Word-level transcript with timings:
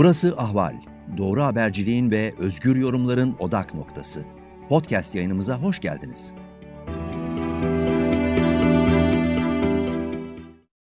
Burası 0.00 0.34
Ahval. 0.36 0.76
Doğru 1.16 1.42
haberciliğin 1.42 2.10
ve 2.10 2.34
özgür 2.38 2.76
yorumların 2.76 3.36
odak 3.38 3.74
noktası. 3.74 4.24
Podcast 4.68 5.14
yayınımıza 5.14 5.62
hoş 5.62 5.80
geldiniz. 5.80 6.32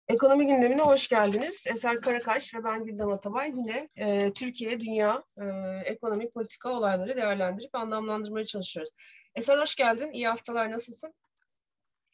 Ekonomi 0.07 0.47
gündemine 0.47 0.81
hoş 0.81 1.07
geldiniz. 1.07 1.65
Eser 1.73 2.01
Karakaş 2.01 2.55
ve 2.55 2.63
ben 2.63 2.85
Gülden 2.85 3.07
Atabay 3.07 3.51
yine 3.55 3.89
e, 3.95 4.33
Türkiye, 4.33 4.79
dünya, 4.79 5.23
e, 5.37 5.45
ekonomik 5.85 6.33
politika 6.33 6.69
olayları 6.69 7.17
değerlendirip 7.17 7.75
anlamlandırmaya 7.75 8.45
çalışıyoruz. 8.45 8.91
Eser 9.35 9.57
hoş 9.57 9.75
geldin. 9.75 10.11
İyi 10.13 10.27
haftalar. 10.27 10.71
Nasılsın? 10.71 11.13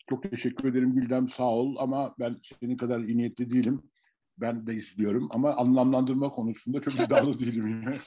Çok 0.09 0.31
teşekkür 0.31 0.71
ederim 0.71 0.93
Gülden. 0.95 1.25
Sağ 1.25 1.49
ol 1.49 1.75
ama 1.79 2.15
ben 2.19 2.37
senin 2.59 2.77
kadar 2.77 2.99
iyi 2.99 3.17
niyetli 3.17 3.51
değilim. 3.51 3.83
Ben 4.37 4.67
de 4.67 4.73
istiyorum 4.73 5.27
ama 5.31 5.55
anlamlandırma 5.55 6.29
konusunda 6.29 6.81
çok 6.81 6.93
iddialı 6.93 7.39
değilim. 7.39 7.85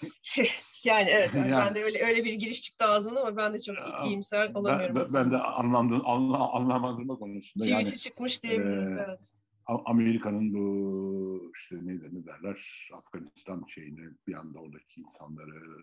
yani 0.85 1.09
evet 1.11 1.35
yani, 1.35 1.53
ben 1.53 1.75
de 1.75 1.85
öyle 1.85 2.05
öyle 2.07 2.25
bir 2.25 2.33
giriş 2.33 2.63
çıktı 2.63 2.85
ağzından 2.85 3.27
ama 3.27 3.37
ben 3.37 3.55
de 3.55 3.59
çok 3.61 3.77
iyimser 4.07 4.55
olamıyorum. 4.55 4.97
Ben, 4.97 5.15
ben, 5.15 5.31
de 5.31 5.37
anlamlandırma, 5.37 6.15
anla, 6.15 6.53
anlamlandırma 6.53 7.19
konusunda. 7.19 7.67
Civisi 7.67 7.91
yani, 7.91 7.99
çıkmış 7.99 8.43
diyebiliriz 8.43 8.91
e, 8.91 9.05
evet. 9.09 9.21
Amerika'nın 9.67 10.55
bu 10.55 11.53
işte 11.55 11.77
ne, 11.77 11.95
ne 11.95 12.27
derler 12.27 12.89
Afganistan 12.95 13.65
şeyini 13.69 14.11
bir 14.27 14.35
anda 14.35 14.59
oradaki 14.59 15.01
insanları 15.01 15.83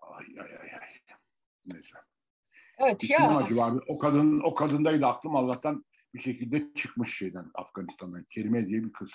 ay 0.00 0.26
ay 0.40 0.56
ay 0.56 0.70
ay 0.80 0.88
neyse. 1.66 1.98
Evet 2.78 3.02
bir 3.02 3.08
ya. 3.08 3.34
Vardı. 3.34 3.84
O 3.88 3.98
kadın 3.98 4.40
o 4.40 4.54
kadındaydı 4.54 5.06
aklım 5.06 5.36
Allah'tan 5.36 5.84
bir 6.14 6.18
şekilde 6.18 6.74
çıkmış 6.74 7.18
şeyden 7.18 7.50
Afganistan'dan. 7.54 8.24
Kerime 8.24 8.66
diye 8.68 8.84
bir 8.84 8.92
kız. 8.92 9.10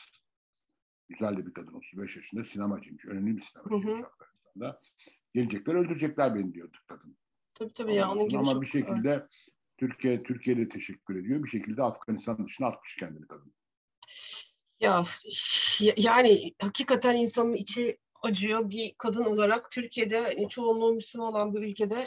Güzel 1.10 1.38
de 1.38 1.46
bir 1.46 1.54
kadın 1.54 1.74
35 1.74 2.16
yaşında 2.16 2.46
sinemacıymış. 2.46 3.06
Önemli 3.06 3.38
bir 3.38 3.42
sinemacıymış. 3.42 4.02
Afganistan'da. 4.02 4.82
Gelecekler 5.34 5.76
öldürecekler 5.76 6.36
beni 6.36 6.54
diyordu 6.54 6.78
kadın. 6.88 7.18
Tabii 7.54 7.74
tabii 7.74 7.96
ya 7.96 8.12
onun 8.12 8.28
gibi 8.28 8.40
Ama 8.40 8.62
bir 8.62 8.68
şekilde 8.68 9.28
Türkiye 9.78 10.24
Türkiye'de 10.24 10.70
teşekkür 10.70 11.16
ediyor. 11.16 11.44
Bir 11.44 11.50
şekilde 11.50 11.84
Afganistan 11.84 12.46
dışına 12.46 12.68
atmış 12.68 12.96
kendini 12.96 13.28
kadın. 13.28 13.54
Ya 14.80 15.04
yani 15.98 16.54
hakikaten 16.62 17.16
insanın 17.16 17.54
içi 17.54 17.98
acıyor 18.22 18.70
bir 18.70 18.94
kadın 18.98 19.26
olarak 19.26 19.72
Türkiye'de 19.72 20.20
hani 20.20 20.50
çoğunluğu 20.50 20.94
Müslüman 20.94 21.28
olan 21.28 21.54
bir 21.54 21.62
ülkede 21.62 22.06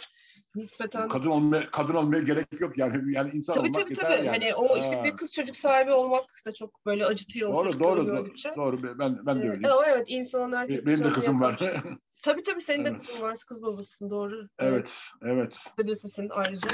nispeten 0.57 1.09
kadın 1.09 1.31
olmaya 1.31 1.71
kadın 1.71 1.95
olmaya 1.95 2.23
gerek 2.23 2.61
yok 2.61 2.79
yani 2.79 3.15
yani 3.15 3.31
insan 3.35 3.55
tabii, 3.55 3.69
olmak 3.69 3.81
tabii, 3.81 3.91
yeter 3.91 4.11
tabii. 4.11 4.27
yani. 4.27 4.29
Hani 4.29 4.55
o 4.55 4.79
işte 4.79 5.05
bir 5.05 5.17
kız 5.17 5.35
çocuk 5.35 5.57
sahibi 5.57 5.93
olmak 5.93 6.25
da 6.47 6.53
çok 6.53 6.87
böyle 6.87 7.07
acıtıyor. 7.07 7.55
Doğru 7.55 7.81
doğru 7.81 8.07
doğru, 8.07 8.33
doğru 8.57 8.99
ben 8.99 9.27
ben 9.27 9.37
de 9.37 9.43
öyleyim. 9.43 9.65
Ee, 9.65 9.91
evet 9.91 10.05
insanın 10.09 10.57
herkes 10.57 10.87
benim 10.87 11.05
de 11.05 11.09
kızım 11.09 11.41
var. 11.41 11.59
tabii 12.23 12.43
tabii 12.43 12.61
senin 12.61 12.85
de 12.85 12.95
kızın 12.95 13.21
var 13.21 13.39
kız 13.49 13.63
babasısın 13.63 14.11
doğru. 14.11 14.49
Evet 14.59 14.89
evet. 15.23 15.57
Dedesisin 15.79 16.29
ayrıca. 16.31 16.71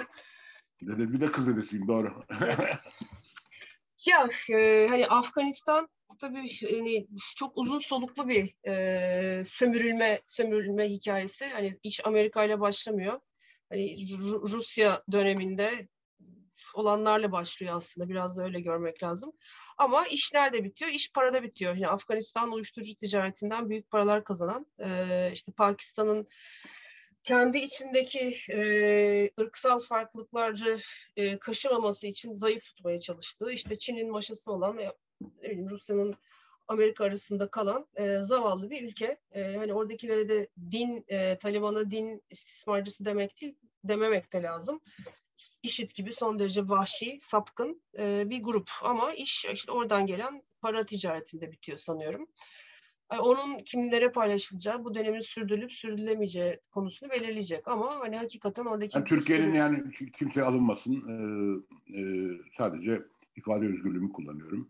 Dede, 0.83 1.13
bir 1.13 1.21
de 1.21 1.27
kız 1.27 1.47
dedesiyim 1.47 1.89
doğru. 1.89 2.25
Ya 4.07 4.29
e, 4.51 4.87
hani 4.91 5.07
Afganistan 5.07 5.89
tabii 6.19 6.49
hani 6.71 7.07
çok 7.37 7.59
uzun 7.59 7.79
soluklu 7.79 8.29
bir 8.29 8.55
e, 8.69 9.45
sömürülme 9.45 10.21
sömürülme 10.27 10.89
hikayesi. 10.89 11.49
Hani 11.49 11.73
iş 11.83 12.07
Amerika 12.07 12.45
ile 12.45 12.61
başlamıyor. 12.61 13.21
Hani 13.73 13.97
Rusya 14.53 15.03
döneminde 15.13 15.89
olanlarla 16.75 17.33
başlıyor 17.33 17.77
aslında. 17.77 18.09
Biraz 18.09 18.37
da 18.37 18.43
öyle 18.45 18.61
görmek 18.61 19.03
lazım. 19.03 19.33
Ama 19.79 20.07
iş 20.07 20.31
nerede 20.35 20.65
bitiyor? 20.65 20.91
İş 20.91 21.13
parada 21.13 21.43
bitiyor. 21.43 21.75
Yani 21.75 21.89
Afganistan 21.89 22.53
uyuşturucu 22.53 22.95
ticaretinden 22.97 23.71
büyük 23.71 23.91
paralar 23.91 24.25
kazanan, 24.25 24.67
e, 24.79 25.31
işte 25.33 25.53
Pakistan'ın 25.53 26.27
kendi 27.23 27.59
içindeki 27.59 28.37
e, 28.51 28.61
ırksal 29.41 29.79
farklılıklarca 29.79 30.79
e, 31.17 31.39
kaşımaması 31.39 32.07
için 32.07 32.35
zayıf 32.35 32.65
tutmaya 32.65 33.01
çalıştığı, 33.01 33.53
işte 33.53 33.77
Çin'in 33.77 34.11
maşası 34.11 34.53
olan, 34.53 34.79
e, 34.79 34.93
Rusya'nın 35.71 36.15
Amerika 36.69 37.05
arasında 37.05 37.51
kalan 37.51 37.87
e, 37.97 38.17
zavallı 38.23 38.71
bir 38.71 38.89
ülke. 38.89 39.19
E, 39.33 39.57
hani 39.57 39.75
oradakilere 39.75 40.29
de 40.29 40.49
din, 40.71 41.05
e, 41.09 41.39
Taliban'a 41.39 41.91
din 41.91 42.23
istismarcısı 42.31 43.05
demek 43.05 43.41
değil, 43.41 43.55
dememek 43.85 44.33
de 44.33 44.43
lazım. 44.43 44.81
İşit 45.63 45.95
gibi 45.95 46.13
son 46.13 46.39
derece 46.39 46.69
vahşi, 46.69 47.19
sapkın 47.21 47.83
e, 47.99 48.31
bir 48.31 48.43
grup. 48.43 48.69
Ama 48.83 49.13
iş 49.13 49.45
işte 49.53 49.73
oradan 49.73 50.07
gelen 50.07 50.43
para 50.61 50.87
ticaretinde 50.87 51.53
bitiyor 51.53 51.79
sanıyorum 51.79 52.29
onun 53.19 53.59
kimlere 53.59 54.13
paylaşılacağı, 54.13 54.85
bu 54.85 54.95
dönemin 54.95 55.21
sürdürülüp 55.21 55.73
sürdürülemeyeceği 55.73 56.59
konusunu 56.71 57.11
belirleyecek. 57.11 57.69
Ama 57.69 57.99
hani 58.01 58.17
hakikaten 58.17 58.65
oradaki... 58.65 58.99
Yani 58.99 59.07
Türkiye'nin 59.07 59.55
yani 59.55 59.83
kimse 60.19 60.43
alınmasın. 60.43 60.95
Ee, 61.09 61.99
e, 61.99 62.03
sadece 62.59 63.03
ifade 63.37 63.67
özgürlüğümü 63.67 64.13
kullanıyorum. 64.13 64.69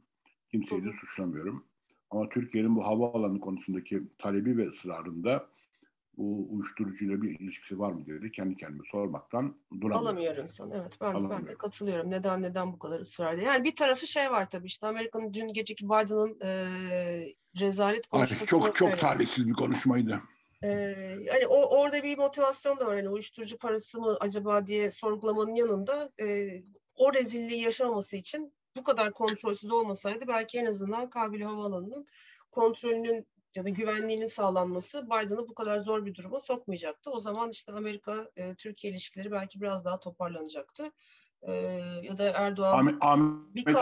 Kimseyi 0.51 0.85
de 0.85 0.93
suçlamıyorum. 1.01 1.65
Ama 2.11 2.29
Türkiye'nin 2.29 2.77
bu 2.77 2.87
havaalanı 2.87 3.41
konusundaki 3.41 4.03
talebi 4.19 4.57
ve 4.57 4.69
ısrarında 4.69 5.49
bu 6.17 6.47
uyuşturucuyla 6.51 7.23
bir 7.23 7.41
ilişkisi 7.41 7.79
var 7.79 7.93
mı 7.93 8.07
diye 8.07 8.31
kendi 8.33 8.57
kendime 8.57 8.85
sormaktan 8.91 9.57
duramıyorum. 9.81 10.07
Alamıyor 10.07 10.37
insan. 10.37 10.71
Evet 10.71 10.99
ben, 11.01 11.31
ben 11.31 11.47
de 11.47 11.55
katılıyorum. 11.55 12.11
Neden 12.11 12.43
neden 12.43 12.73
bu 12.73 12.79
kadar 12.79 13.01
ısrar 13.01 13.33
ediyor? 13.33 13.47
Yani 13.47 13.65
bir 13.65 13.75
tarafı 13.75 14.07
şey 14.07 14.31
var 14.31 14.51
tabii 14.51 14.67
işte 14.67 14.87
Amerika'nın 14.87 15.35
dün 15.35 15.49
geceki 15.53 15.85
Biden'ın 15.85 16.41
e, 16.41 16.69
rezalet 17.61 18.07
konuşması. 18.07 18.47
Çok 18.47 18.75
çok 18.75 18.99
talihsiz 18.99 19.49
bir 19.49 19.53
konuşmaydı. 19.53 20.23
Ee, 20.63 20.69
yani 21.21 21.47
o 21.49 21.79
orada 21.79 22.03
bir 22.03 22.19
motivasyon 22.19 22.79
da 22.79 22.87
var. 22.87 22.97
Yani 22.97 23.09
uyuşturucu 23.09 23.59
parası 23.59 24.01
mı 24.01 24.17
acaba 24.21 24.67
diye 24.67 24.91
sorgulamanın 24.91 25.55
yanında 25.55 26.11
e, 26.21 26.49
o 26.97 27.15
rezilliği 27.15 27.63
yaşamaması 27.63 28.17
için 28.17 28.53
bu 28.77 28.85
kadar 28.85 29.13
kontrolsüz 29.13 29.71
olmasaydı 29.71 30.25
belki 30.29 30.59
en 30.59 30.67
azından 30.67 31.11
Kabil 31.11 31.41
Havaalanı'nın 31.41 32.07
kontrolünün 32.51 33.27
ya 33.55 33.65
da 33.65 33.69
güvenliğinin 33.69 34.27
sağlanması 34.27 35.07
Biden'ı 35.07 35.49
bu 35.49 35.55
kadar 35.55 35.79
zor 35.79 36.07
bir 36.07 36.15
duruma 36.15 36.41
sokmayacaktı. 36.41 37.11
O 37.11 37.21
zaman 37.21 37.51
işte 37.51 37.73
Amerika-Türkiye 37.73 38.91
e, 38.91 38.95
ilişkileri 38.95 39.33
belki 39.33 39.61
biraz 39.61 39.85
daha 39.85 40.01
toparlanacaktı. 40.01 40.91
E, 41.43 41.53
ya 42.03 42.19
da 42.19 42.31
Erdoğan 42.31 42.79
Ahmet, 42.79 42.95
Ahmet 43.01 43.55
bir 43.55 43.61
gibi 43.61 43.75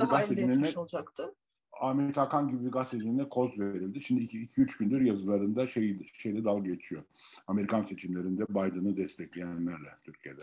daha 0.00 0.22
evde 0.22 0.78
olacaktı. 0.78 1.34
Ahmet 1.80 2.16
Hakan 2.16 2.48
gibi 2.48 2.64
bir 2.64 2.70
gazetecinin 2.70 3.24
koz 3.24 3.58
verildi. 3.58 4.00
Şimdi 4.00 4.20
2-3 4.20 4.78
gündür 4.78 5.00
yazılarında 5.00 5.66
şey, 5.66 6.10
şeyde 6.12 6.44
dalga 6.44 6.68
geçiyor. 6.68 7.02
Amerikan 7.46 7.82
seçimlerinde 7.82 8.48
Biden'ı 8.48 8.96
destekleyenlerle 8.96 9.88
Türkiye'de. 10.04 10.40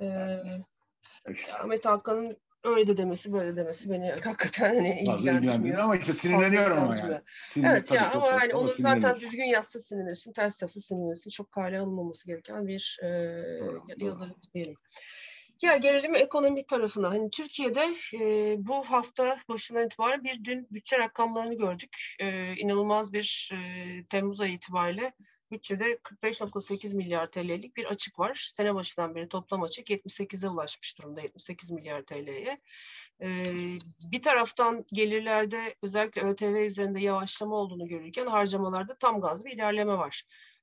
Ee, 0.00 1.32
işte. 1.32 1.54
Ahmet 1.54 1.84
Hakan'ın 1.84 2.36
öyle 2.66 2.88
de 2.88 2.96
demesi 2.96 3.32
böyle 3.32 3.52
de 3.52 3.56
demesi 3.56 3.90
beni 3.90 4.10
hakikaten 4.10 4.74
hani 4.74 5.00
ilgilendirmiyor. 5.00 5.78
Ama 5.78 5.96
işte 5.96 6.12
sinirleniyorum 6.12 6.78
ama 6.78 6.96
yani. 6.96 7.20
Sinirli, 7.50 7.70
evet 7.70 7.92
ya 7.92 8.10
ama 8.14 8.32
hani 8.32 8.54
onu 8.54 8.70
zaten 8.78 9.20
düzgün 9.20 9.44
yazsa 9.44 9.78
sinirlenirsin, 9.78 10.32
ters 10.32 10.62
yazsa 10.62 10.80
sinirlenirsin. 10.80 11.30
Çok 11.30 11.52
kale 11.52 11.80
alınmaması 11.80 12.26
gereken 12.26 12.66
bir 12.66 12.98
e, 13.02 13.08
yazarı 13.96 14.30
diyelim. 14.54 14.76
Ya 15.62 15.76
gelelim 15.76 16.14
ekonomi 16.14 16.66
tarafına. 16.66 17.10
Hani 17.10 17.30
Türkiye'de 17.30 17.96
e, 18.14 18.56
bu 18.58 18.84
hafta 18.84 19.38
başından 19.48 19.86
itibaren 19.86 20.24
bir 20.24 20.44
dün 20.44 20.66
bütçe 20.70 20.98
rakamlarını 20.98 21.56
gördük. 21.56 21.96
E, 22.20 22.54
inanılmaz 22.56 23.12
bir 23.12 23.50
e, 23.52 23.58
Temmuz 24.08 24.40
ayı 24.40 24.52
itibariyle 24.52 25.12
bütçede 25.50 25.84
45.8 25.96 26.96
milyar 26.96 27.30
TL'lik 27.30 27.76
bir 27.76 27.84
açık 27.84 28.18
var. 28.18 28.50
Sene 28.54 28.74
başından 28.74 29.14
beri 29.14 29.28
toplam 29.28 29.62
açık 29.62 29.90
78'e 29.90 30.48
ulaşmış 30.48 30.98
durumda 30.98 31.20
78 31.20 31.70
milyar 31.70 32.02
TL'ye. 32.02 32.60
Ee, 33.22 33.28
bir 34.12 34.22
taraftan 34.22 34.84
gelirlerde 34.92 35.74
özellikle 35.82 36.22
ÖTV 36.22 36.66
üzerinde 36.66 37.00
yavaşlama 37.00 37.56
olduğunu 37.56 37.86
görürken 37.88 38.26
harcamalarda 38.26 38.96
tam 38.98 39.20
gaz 39.20 39.44
bir 39.44 39.52
ilerleme 39.52 39.92
var. 39.92 40.22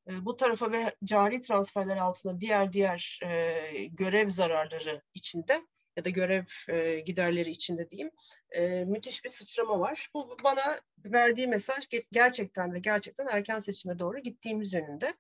Ee, 0.10 0.26
bu 0.26 0.38
tarafa 0.38 0.72
ve 0.72 0.96
cari 1.04 1.42
transferler 1.42 1.98
altında 1.98 2.40
diğer 2.40 2.74
diğer 2.74 3.20
e, 3.24 3.86
görev 3.86 4.30
zararları 4.30 5.02
içinde 5.14 5.62
ya 5.98 6.06
da 6.06 6.10
görev 6.10 6.44
e, 6.70 7.00
giderleri 7.00 7.50
içinde 7.50 7.90
diyeyim 7.90 8.12
e, 8.52 8.86
müthiş 8.86 9.24
bir 9.24 9.30
sıçrama 9.30 9.80
var. 9.80 10.10
Bu 10.14 10.38
bana 10.44 10.80
verdiği 11.06 11.48
mesaj 11.48 11.88
gerçekten 12.12 12.74
ve 12.74 12.80
gerçekten 12.80 13.28
erken 13.28 13.60
seçime 13.60 14.00
doğru 14.00 14.20
gittiğimiz 14.20 14.74
yönünde. 14.74 15.14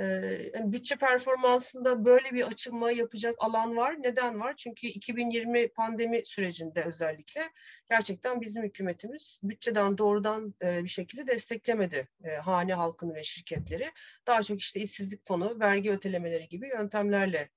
Ee, 0.00 0.52
bütçe 0.64 0.96
performansında 0.96 2.04
böyle 2.04 2.30
bir 2.30 2.42
açılma 2.42 2.90
yapacak 2.90 3.34
alan 3.38 3.76
var. 3.76 3.96
Neden 4.02 4.40
var? 4.40 4.54
Çünkü 4.56 4.86
2020 4.86 5.68
pandemi 5.68 6.24
sürecinde 6.24 6.84
özellikle 6.84 7.42
gerçekten 7.90 8.40
bizim 8.40 8.62
hükümetimiz 8.62 9.38
bütçeden 9.42 9.98
doğrudan 9.98 10.54
bir 10.62 10.88
şekilde 10.88 11.26
desteklemedi 11.26 12.08
hane 12.44 12.74
halkını 12.74 13.14
ve 13.14 13.22
şirketleri. 13.22 13.90
Daha 14.26 14.42
çok 14.42 14.60
işte 14.60 14.80
işsizlik 14.80 15.26
fonu, 15.26 15.60
vergi 15.60 15.90
ötelemeleri 15.90 16.48
gibi 16.48 16.68
yöntemlerle 16.68 17.48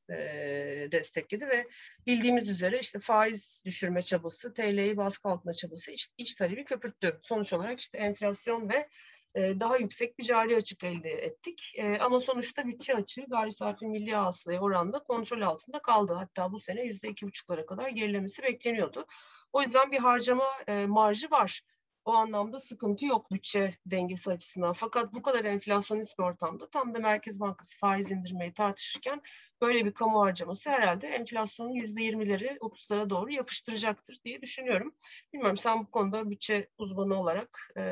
destekledi 0.91 1.47
ve 1.47 1.67
bildiğimiz 2.07 2.49
üzere 2.49 2.79
işte 2.79 2.99
faiz 2.99 3.63
düşürme 3.65 4.01
çabası, 4.01 4.53
TL'yi 4.53 4.97
baskı 4.97 5.29
altına 5.29 5.53
çabası 5.53 5.91
iç, 5.91 6.07
iç 6.17 6.35
talebi 6.35 6.65
köpürttü. 6.65 7.19
Sonuç 7.21 7.53
olarak 7.53 7.79
işte 7.79 7.97
enflasyon 7.97 8.69
ve 8.69 8.87
daha 9.35 9.77
yüksek 9.77 10.19
bir 10.19 10.23
cari 10.23 10.55
açık 10.55 10.83
elde 10.83 11.09
ettik. 11.09 11.75
Ama 11.99 12.19
sonuçta 12.19 12.67
bütçe 12.67 12.95
açığı 12.95 13.25
gayri 13.29 13.51
safi 13.51 13.87
milli 13.87 14.15
hasılaya 14.15 14.61
oranla 14.61 15.03
kontrol 15.03 15.41
altında 15.41 15.79
kaldı. 15.79 16.13
Hatta 16.13 16.51
bu 16.51 16.59
sene 16.59 16.83
yüzde 16.83 17.09
iki 17.09 17.27
buçuklara 17.27 17.65
kadar 17.65 17.89
gerilemesi 17.89 18.43
bekleniyordu. 18.43 19.05
O 19.53 19.61
yüzden 19.61 19.91
bir 19.91 19.99
harcama 19.99 20.45
marjı 20.87 21.31
var 21.31 21.61
o 22.05 22.13
anlamda 22.13 22.59
sıkıntı 22.59 23.05
yok 23.05 23.31
bütçe 23.31 23.75
dengesi 23.85 24.31
açısından. 24.31 24.73
Fakat 24.73 25.13
bu 25.13 25.21
kadar 25.21 25.45
enflasyonist 25.45 26.19
bir 26.19 26.23
ortamda 26.23 26.69
tam 26.69 26.93
da 26.93 26.99
Merkez 26.99 27.39
Bankası 27.39 27.77
faiz 27.77 28.11
indirmeyi 28.11 28.53
tartışırken 28.53 29.21
böyle 29.61 29.85
bir 29.85 29.91
kamu 29.91 30.21
harcaması 30.21 30.69
herhalde 30.69 31.07
enflasyonun 31.07 31.73
yüzde 31.73 32.03
yirmileri 32.03 32.57
otuzlara 32.59 33.09
doğru 33.09 33.31
yapıştıracaktır 33.31 34.19
diye 34.25 34.41
düşünüyorum. 34.41 34.93
Bilmiyorum 35.33 35.57
sen 35.57 35.79
bu 35.79 35.91
konuda 35.91 36.29
bütçe 36.29 36.67
uzmanı 36.77 37.15
olarak 37.15 37.59
e, 37.75 37.83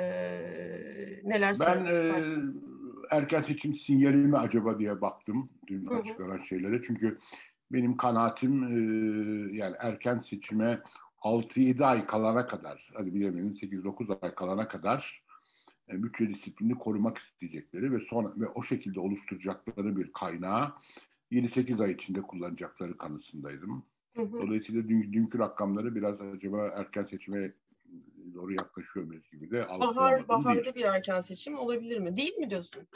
neler 1.24 1.54
söylemek 1.54 1.86
ben, 1.86 1.92
istersin? 1.92 2.64
Ben 2.64 3.18
erken 3.18 3.42
seçim 3.42 3.76
sinyali 3.76 4.18
mi 4.18 4.38
acaba 4.38 4.80
diye 4.80 5.02
baktım 5.02 5.50
dün 5.68 5.86
açıklanan 5.86 6.38
şeylere. 6.38 6.82
Çünkü 6.82 7.18
benim 7.72 7.98
kanaatim 7.98 8.64
e, 8.64 9.58
yani 9.58 9.76
erken 9.80 10.20
seçime 10.20 10.80
6-7 11.22 11.86
ay 11.86 12.06
kalana 12.06 12.48
kadar, 12.48 12.92
hadi 12.94 13.14
bilemeyin 13.16 13.54
8-9 13.54 14.18
ay 14.22 14.36
kalana 14.36 14.68
kadar 14.68 15.24
e, 15.90 16.04
bütçe 16.04 16.30
disiplini 16.30 16.76
korumak 16.76 17.18
isteyecekleri 17.18 17.94
ve 17.94 18.00
sonra 18.00 18.34
ve 18.38 18.48
o 18.48 18.64
şekilde 18.64 19.00
oluşturacakları 19.00 19.98
bir 19.98 20.12
kaynağı 20.12 20.74
7-8 21.32 21.84
ay 21.84 21.92
içinde 21.92 22.22
kullanacakları 22.22 22.98
kanısındaydım. 22.98 23.86
Hı 24.16 24.22
hı. 24.22 24.42
Dolayısıyla 24.42 24.90
dün, 24.90 25.14
dünkü 25.14 25.40
rakamları 25.40 25.96
biraz 25.96 26.22
acaba 26.22 26.68
erken 26.68 27.04
seçime 27.04 27.54
doğru 28.34 28.54
yaklaşıyor 28.54 29.06
muyuz 29.06 29.30
gibi 29.32 29.52
de 29.52 29.68
Bahar, 29.70 30.28
baharda 30.28 30.76
bir 30.76 30.84
erken 30.84 31.22
seçim 31.22 31.58
olabilir 31.58 32.00
mi? 32.00 32.16
Değil 32.16 32.38
mi 32.38 32.50
diyorsun? 32.50 32.88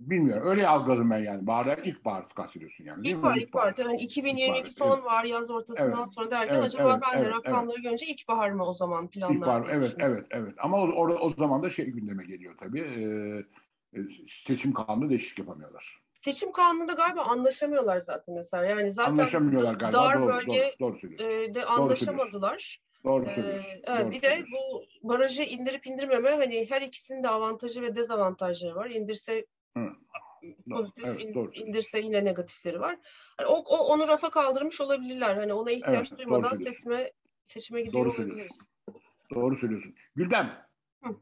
Bilmiyorum. 0.00 0.42
Öyle 0.46 0.68
algıladım 0.68 1.10
ben 1.10 1.18
yani. 1.18 1.46
Baharda 1.46 1.74
ilk 1.74 2.04
bahar 2.04 2.28
kastediyorsun 2.28 2.84
yani. 2.84 3.08
İlk 3.08 3.22
bahar, 3.22 3.36
ilk 3.36 3.54
bahar. 3.54 3.74
Yani 3.78 4.02
2022 4.02 4.60
ilk 4.60 4.72
son 4.72 4.94
evet. 4.94 5.04
var 5.04 5.24
yaz 5.24 5.50
ortasından 5.50 5.98
evet. 5.98 6.14
sonra 6.14 6.30
derken 6.30 6.54
evet, 6.54 6.64
acaba 6.64 6.92
evet, 6.92 7.02
ben 7.06 7.20
de 7.20 7.24
evet, 7.24 7.34
rakamları 7.34 7.76
evet. 7.76 7.84
görünce 7.84 8.06
ilkbahar 8.06 8.50
mı 8.50 8.66
o 8.66 8.72
zaman 8.72 9.08
planlar? 9.08 9.34
İlkbahar, 9.34 9.68
evet, 9.70 9.96
evet, 9.98 10.26
evet. 10.30 10.52
Ama 10.58 10.76
o, 10.76 10.88
o, 10.88 11.14
o 11.14 11.32
zaman 11.38 11.62
da 11.62 11.70
şey 11.70 11.86
gündeme 11.86 12.24
geliyor 12.24 12.54
tabii. 12.60 12.80
Ee, 12.80 14.02
seçim 14.28 14.72
kanunu 14.72 15.10
değişik 15.10 15.38
yapamıyorlar. 15.38 16.02
Seçim 16.06 16.52
kanununda 16.52 16.92
galiba 16.92 17.22
anlaşamıyorlar 17.22 17.98
zaten 18.00 18.34
mesela. 18.34 18.64
Yani 18.64 18.90
zaten 18.90 19.12
anlaşamıyorlar 19.12 19.74
galiba. 19.74 19.98
dar 19.98 20.18
doğru, 20.18 20.26
bölge 20.26 20.74
doğru, 20.80 20.98
doğru 21.02 21.22
e, 21.22 21.54
de 21.54 21.64
anlaşamadılar. 21.64 22.80
Doğru 23.04 23.24
ee, 23.26 23.30
söylüyorsun. 23.30 23.70
Ee, 23.70 23.82
evet, 23.86 24.04
doğru 24.04 24.10
bir 24.10 24.22
de 24.22 24.44
bu 24.52 24.84
barajı 25.08 25.42
indirip 25.42 25.86
indirmeme 25.86 26.30
hani 26.30 26.70
her 26.70 26.82
ikisinin 26.82 27.22
de 27.22 27.28
avantajı 27.28 27.82
ve 27.82 27.96
dezavantajları 27.96 28.74
var. 28.74 28.90
İndirse 28.90 29.46
Hı 29.84 29.92
pozitif 30.70 31.04
evet, 31.06 31.20
in, 31.20 31.50
indirse 31.54 32.00
yine 32.00 32.24
negatifleri 32.24 32.80
var. 32.80 32.98
Yani 33.40 33.48
o, 33.48 33.54
o 33.54 33.76
onu 33.76 34.08
rafa 34.08 34.30
kaldırmış 34.30 34.80
olabilirler. 34.80 35.34
Hani 35.34 35.52
ona 35.52 35.70
ihtiyaç 35.70 36.08
evet, 36.12 36.18
duymadan 36.18 36.54
sesime 36.54 37.12
seçime 37.44 37.82
gidiyor 37.82 38.04
doğru 38.04 38.14
olabiliriz. 38.14 38.58
Doğru 39.34 39.56
söylüyorsun. 39.56 39.94
Güldem. 40.16 40.66
Hı. 41.04 41.16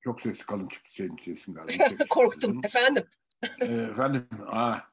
Çok 0.00 0.20
sesi 0.20 0.46
kalın 0.46 0.68
çıktı 0.68 0.94
senin 0.94 1.16
sesin 1.16 1.54
galiba. 1.54 2.04
Korktum 2.10 2.60
efendim. 2.64 3.04
ee, 3.60 3.64
efendim. 3.64 4.28
Ah. 4.46 4.92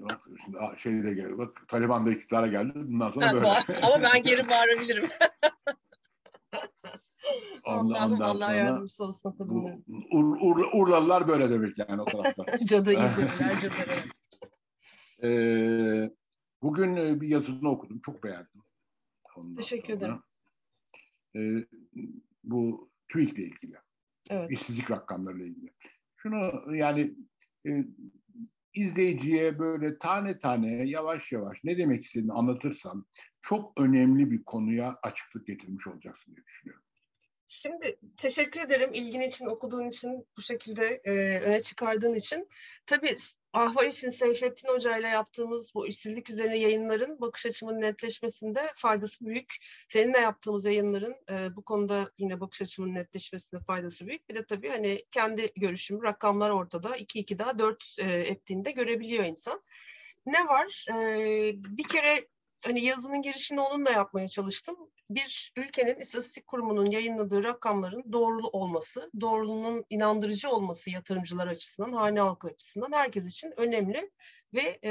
Bak 0.00 0.20
şimdi 0.44 0.58
şey 0.80 0.92
de 0.92 1.14
geliyor. 1.14 1.38
Bak 1.38 1.68
Taliban 1.68 2.06
da 2.06 2.10
iktidara 2.10 2.46
geldi. 2.46 2.72
Bundan 2.74 3.10
sonra 3.10 3.32
böyle. 3.32 3.48
Ama 3.82 4.02
ben 4.02 4.22
geri 4.22 4.48
bağırabilirim. 4.48 5.04
Ondan, 7.64 8.12
ondan 8.12 8.28
Allah 8.28 8.38
sonra 8.38 8.54
yardımcısı 8.54 9.04
olsun 9.04 9.32
kadınların. 9.32 9.84
Ur, 10.12 10.36
Ur, 10.40 10.64
Urlalılar 10.72 11.28
böyle 11.28 11.50
demek 11.50 11.78
yani 11.78 12.02
o 12.02 12.04
tarafta. 12.04 12.44
Cadı 12.64 12.92
İzmirliler 12.92 13.60
cadı. 13.60 13.74
ee, 15.22 16.10
bugün 16.62 16.96
e, 16.96 17.20
bir 17.20 17.28
yazını 17.28 17.70
okudum. 17.70 18.00
Çok 18.00 18.24
beğendim. 18.24 18.62
Ondan 19.36 19.56
Teşekkür 19.56 19.92
ederim. 19.92 20.22
E, 21.36 21.40
bu 22.44 22.90
TÜİK'le 23.08 23.38
ilgili. 23.38 23.76
Evet. 24.30 24.50
İşsizlik 24.50 24.90
rakamlarıyla 24.90 25.46
ilgili. 25.46 25.70
Şunu 26.16 26.76
yani 26.76 27.14
e, 27.66 27.84
izleyiciye 28.74 29.58
böyle 29.58 29.98
tane 29.98 30.38
tane 30.38 30.88
yavaş 30.88 31.32
yavaş 31.32 31.64
ne 31.64 31.78
demek 31.78 32.04
istediğini 32.04 32.32
anlatırsan 32.32 33.06
çok 33.40 33.80
önemli 33.80 34.30
bir 34.30 34.44
konuya 34.44 34.98
açıklık 35.02 35.46
getirmiş 35.46 35.86
olacaksın 35.86 36.36
diye 36.36 36.46
düşünüyorum. 36.46 36.84
Şimdi 37.46 37.98
teşekkür 38.16 38.60
ederim 38.60 38.94
ilgin 38.94 39.20
için, 39.20 39.46
okuduğun 39.46 39.88
için, 39.88 40.26
bu 40.36 40.42
şekilde 40.42 41.00
e, 41.04 41.10
öne 41.40 41.62
çıkardığın 41.62 42.14
için. 42.14 42.48
Tabii 42.86 43.16
Ahval 43.52 43.86
için 43.86 44.08
Seyfettin 44.08 44.68
Hoca 44.68 44.96
ile 44.96 45.08
yaptığımız 45.08 45.74
bu 45.74 45.86
işsizlik 45.86 46.30
üzerine 46.30 46.58
yayınların 46.58 47.20
bakış 47.20 47.46
açımın 47.46 47.80
netleşmesinde 47.80 48.72
faydası 48.74 49.26
büyük. 49.26 49.56
Seninle 49.88 50.18
yaptığımız 50.18 50.64
yayınların 50.64 51.16
e, 51.30 51.56
bu 51.56 51.62
konuda 51.62 52.10
yine 52.18 52.40
bakış 52.40 52.62
açımın 52.62 52.94
netleşmesinde 52.94 53.60
faydası 53.60 54.06
büyük. 54.06 54.28
Bir 54.28 54.34
de 54.34 54.44
tabii 54.44 54.68
hani 54.68 55.04
kendi 55.10 55.52
görüşüm, 55.56 56.02
rakamlar 56.02 56.50
ortada. 56.50 56.96
2-2 56.96 57.38
daha 57.38 57.58
4 57.58 57.96
e, 57.98 58.12
ettiğinde 58.12 58.70
görebiliyor 58.70 59.24
insan. 59.24 59.62
Ne 60.26 60.46
var? 60.46 60.86
E, 60.90 60.96
bir 61.54 61.88
kere 61.88 62.26
hani 62.64 62.84
yazının 62.84 63.22
girişini 63.22 63.60
onunla 63.60 63.90
yapmaya 63.90 64.28
çalıştım 64.28 64.76
bir 65.10 65.52
ülkenin 65.56 66.00
istatistik 66.00 66.46
kurumunun 66.46 66.90
yayınladığı 66.90 67.44
rakamların 67.44 68.12
doğrulu 68.12 68.48
olması, 68.48 69.10
doğruluğunun 69.20 69.84
inandırıcı 69.90 70.50
olması 70.50 70.90
yatırımcılar 70.90 71.46
açısından, 71.46 71.92
hane 71.92 72.20
halkı 72.20 72.48
açısından 72.48 72.92
herkes 72.92 73.26
için 73.28 73.52
önemli 73.56 74.10
ve 74.54 74.78
e, 74.84 74.90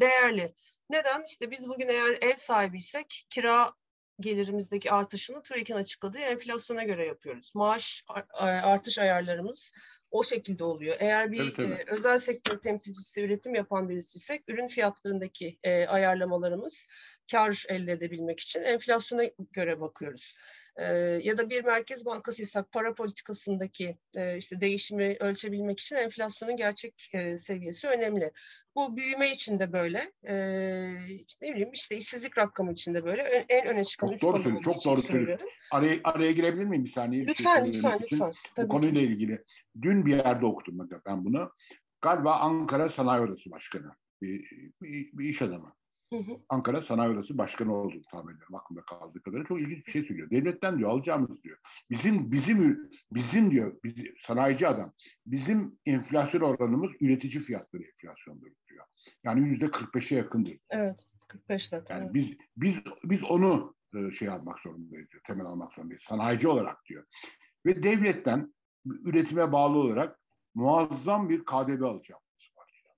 değerli. 0.00 0.54
Neden? 0.90 1.24
İşte 1.24 1.50
biz 1.50 1.68
bugün 1.68 1.88
eğer 1.88 2.18
ev 2.20 2.36
sahibiysek 2.36 3.26
kira 3.30 3.72
gelirimizdeki 4.20 4.92
artışını 4.92 5.42
TÜİK'in 5.42 5.74
açıkladığı 5.74 6.18
enflasyona 6.18 6.82
göre 6.82 7.06
yapıyoruz. 7.06 7.52
Maaş 7.54 8.04
artış 8.38 8.98
ayarlarımız 8.98 9.72
o 10.10 10.24
şekilde 10.24 10.64
oluyor. 10.64 10.96
Eğer 10.98 11.32
bir 11.32 11.38
tabii, 11.38 11.52
tabii. 11.52 11.72
E, 11.72 11.84
özel 11.86 12.18
sektör 12.18 12.58
temsilcisi, 12.58 13.22
üretim 13.22 13.54
yapan 13.54 13.88
birisiysek 13.88 14.44
ürün 14.48 14.68
fiyatlarındaki 14.68 15.58
e, 15.62 15.86
ayarlamalarımız 15.86 16.86
kar 17.30 17.64
elde 17.68 17.92
edebilmek 17.92 18.40
için 18.40 18.62
enflasyona 18.62 19.22
göre 19.52 19.80
bakıyoruz. 19.80 20.34
E, 20.76 20.84
ya 21.22 21.38
da 21.38 21.50
bir 21.50 21.64
merkez 21.64 22.06
bankasıysak 22.06 22.72
para 22.72 22.94
politikasındaki 22.94 23.96
e, 24.14 24.36
işte 24.36 24.60
değişimi 24.60 25.16
ölçebilmek 25.20 25.80
için 25.80 25.96
enflasyonun 25.96 26.56
gerçek 26.56 27.10
e, 27.14 27.38
seviyesi 27.38 27.88
önemli. 27.88 28.32
Bu 28.76 28.96
büyüme 28.96 29.30
için 29.30 29.58
de 29.58 29.72
böyle. 29.72 30.12
E, 30.24 30.34
işte 31.26 31.46
ne 31.46 31.52
bileyim 31.52 31.72
işte 31.72 31.96
işsizlik 31.96 32.38
rakamı 32.38 32.72
için 32.72 32.94
de 32.94 33.04
böyle. 33.04 33.22
En 33.48 33.66
öne 33.66 33.84
çıkan 33.84 34.08
çok 34.08 34.22
doğru 34.22 34.42
söylüyorsun. 34.42 34.72
Çok 34.72 34.84
doğru 34.84 35.02
söylüyorsun. 35.02 35.48
Araya, 35.70 35.96
araya 36.04 36.32
girebilir 36.32 36.64
miyim 36.64 36.84
bir 36.84 36.90
saniye? 36.90 37.26
Lütfen 37.26 37.64
bir 37.64 37.72
şey 37.72 37.82
lütfen 37.82 38.00
lütfen. 38.02 38.32
Tabii 38.54 38.66
Bu 38.66 38.70
konuyla 38.72 39.00
ki. 39.00 39.06
ilgili. 39.06 39.44
Dün 39.82 40.06
bir 40.06 40.16
yerde 40.16 40.46
okudum 40.46 40.88
ben 41.06 41.24
bunu. 41.24 41.52
Galiba 42.02 42.36
Ankara 42.36 42.88
Sanayi 42.88 43.22
Odası 43.22 43.50
Başkanı. 43.50 43.92
Bir, 44.22 44.50
bir, 44.82 45.10
bir 45.12 45.28
iş 45.28 45.42
adamı. 45.42 45.74
Ankara 46.48 46.82
Sanayi 46.82 47.10
Odası 47.10 47.38
Başkanı 47.38 47.74
olduğunu 47.76 48.02
tahmin 48.02 48.34
ediyorum 48.34 48.54
aklımda 48.54 48.82
kaldığı 48.82 49.22
kadarıyla. 49.22 49.48
Çok 49.48 49.60
ilginç 49.60 49.86
bir 49.86 49.92
şey 49.92 50.02
söylüyor. 50.02 50.30
Devletten 50.30 50.78
diyor 50.78 50.90
alacağımız 50.90 51.42
diyor. 51.42 51.58
Bizim 51.90 52.32
bizim 52.32 52.88
bizim 53.12 53.50
diyor 53.50 53.76
biz, 53.84 53.94
sanayici 54.20 54.68
adam. 54.68 54.92
Bizim 55.26 55.78
enflasyon 55.86 56.40
oranımız 56.40 56.92
üretici 57.00 57.42
fiyatları 57.42 57.82
enflasyondur 57.82 58.50
diyor. 58.68 58.84
Yani 59.24 59.48
yüzde 59.48 59.64
45'e 59.64 60.16
yakındır. 60.16 60.58
Evet. 60.70 61.08
45 61.28 61.68
zaten. 61.68 61.98
Yani 61.98 62.14
biz 62.14 62.32
biz 62.56 62.74
biz 63.04 63.24
onu 63.24 63.74
e, 63.94 64.10
şey 64.10 64.28
almak 64.28 64.58
zorundayız 64.58 65.10
diyor. 65.10 65.22
Temel 65.26 65.46
almak 65.46 65.72
zorundayız. 65.72 66.02
Sanayici 66.02 66.48
olarak 66.48 66.84
diyor. 66.84 67.04
Ve 67.66 67.82
devletten 67.82 68.54
üretime 68.84 69.52
bağlı 69.52 69.78
olarak 69.78 70.20
muazzam 70.54 71.28
bir 71.28 71.44
KDV 71.44 71.82
alacağımız 71.82 72.52
var. 72.56 72.70
Diyor. 72.82 72.94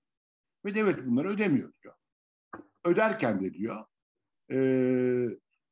Ve 0.65 0.75
devlet 0.75 1.05
bunları 1.05 1.29
ödemiyor 1.29 1.73
diyor 1.83 1.95
öderken 2.85 3.43
de 3.43 3.53
diyor 3.53 3.85
e, 4.51 4.57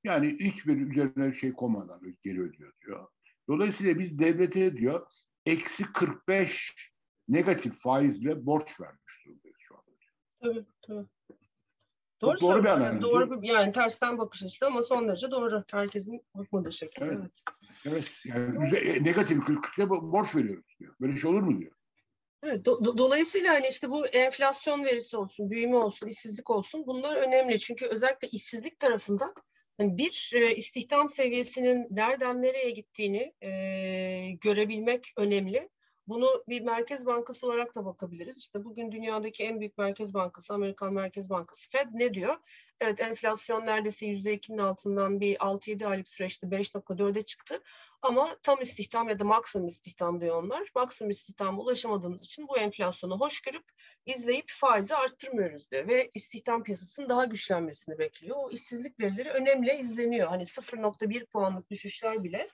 yani 0.03 0.37
hiçbir 0.39 0.77
üzerine 0.77 1.33
şey 1.33 1.53
koymadan 1.53 2.01
geri 2.21 2.41
ödüyor 2.41 2.73
diyor. 2.85 3.07
Dolayısıyla 3.47 3.99
biz 3.99 4.19
devlete 4.19 4.77
diyor 4.77 5.07
eksi 5.45 5.83
45 5.93 6.91
negatif 7.27 7.81
faizle 7.81 8.45
borç 8.45 8.81
vermiş 8.81 9.25
durumdayız 9.25 9.57
şu 9.59 9.75
anda. 9.75 9.83
Tabii 10.41 10.65
tabii. 10.81 11.07
Doğru, 12.21 12.39
doğru 12.41 12.63
bir 12.63 12.69
analiz. 12.69 13.01
Doğru 13.01 13.41
bir, 13.41 13.47
yani 13.47 13.71
tersten 13.71 14.17
bakış 14.17 14.43
açısı 14.43 14.67
ama 14.67 14.81
son 14.81 15.07
derece 15.07 15.31
doğru. 15.31 15.63
Herkesin 15.71 16.21
bakmadığı 16.35 16.71
şekilde. 16.71 17.05
Evet. 17.05 17.17
Evet. 17.19 17.31
evet. 17.85 18.25
Yani 18.25 18.69
evet. 18.73 19.01
negatif 19.01 19.37
40'a 19.37 19.89
borç 19.89 20.35
veriyoruz 20.35 20.75
diyor. 20.79 20.95
Böyle 21.01 21.15
şey 21.15 21.31
olur 21.31 21.41
mu 21.41 21.59
diyor. 21.59 21.71
Evet, 22.43 22.65
do, 22.65 22.85
do, 22.85 22.97
dolayısıyla 22.97 23.53
hani 23.53 23.67
işte 23.67 23.89
bu 23.89 24.07
enflasyon 24.07 24.85
verisi 24.85 25.17
olsun, 25.17 25.49
büyüme 25.49 25.77
olsun, 25.77 26.07
işsizlik 26.07 26.49
olsun 26.49 26.87
bunlar 26.87 27.15
önemli. 27.15 27.59
Çünkü 27.59 27.85
özellikle 27.85 28.27
işsizlik 28.27 28.79
tarafında 28.79 29.33
Yani 29.79 29.97
bir 29.97 30.31
e, 30.35 30.55
istihdam 30.55 31.09
seviyesinin 31.09 31.87
nereden 31.91 32.41
nereye 32.41 32.71
gittiğini 32.71 33.33
e, 33.41 33.51
görebilmek 34.41 35.13
önemli. 35.17 35.69
Bunu 36.07 36.43
bir 36.49 36.61
merkez 36.61 37.05
bankası 37.05 37.47
olarak 37.47 37.75
da 37.75 37.85
bakabiliriz. 37.85 38.37
İşte 38.37 38.63
bugün 38.63 38.91
dünyadaki 38.91 39.43
en 39.43 39.59
büyük 39.59 39.77
merkez 39.77 40.13
bankası 40.13 40.53
Amerikan 40.53 40.93
Merkez 40.93 41.29
Bankası 41.29 41.69
Fed 41.69 41.87
ne 41.93 42.13
diyor? 42.13 42.35
Evet 42.79 43.01
enflasyon 43.01 43.65
neredeyse 43.65 44.05
%2'nin 44.05 44.57
altından 44.57 45.19
bir 45.19 45.35
6-7 45.35 45.87
aylık 45.87 46.07
süreçte 46.07 46.47
5.4'e 46.47 47.21
çıktı. 47.21 47.61
Ama 48.01 48.27
tam 48.43 48.61
istihdam 48.61 49.09
ya 49.09 49.19
da 49.19 49.23
maksimum 49.23 49.67
istihdam 49.67 50.21
diyor 50.21 50.43
onlar. 50.43 50.69
Maksimum 50.75 51.09
istihdama 51.09 51.61
ulaşamadığımız 51.61 52.25
için 52.25 52.47
bu 52.47 52.57
enflasyonu 52.57 53.19
hoş 53.19 53.41
görüp 53.41 53.65
izleyip 54.05 54.49
faizi 54.49 54.95
arttırmıyoruz 54.95 55.71
diyor. 55.71 55.87
Ve 55.87 56.11
istihdam 56.13 56.63
piyasasının 56.63 57.09
daha 57.09 57.25
güçlenmesini 57.25 57.99
bekliyor. 57.99 58.37
O 58.39 58.49
işsizlik 58.49 58.99
verileri 58.99 59.29
önemli 59.29 59.73
izleniyor. 59.73 60.27
Hani 60.27 60.45
0.1 60.45 61.25
puanlık 61.25 61.69
düşüşler 61.69 62.23
bile 62.23 62.49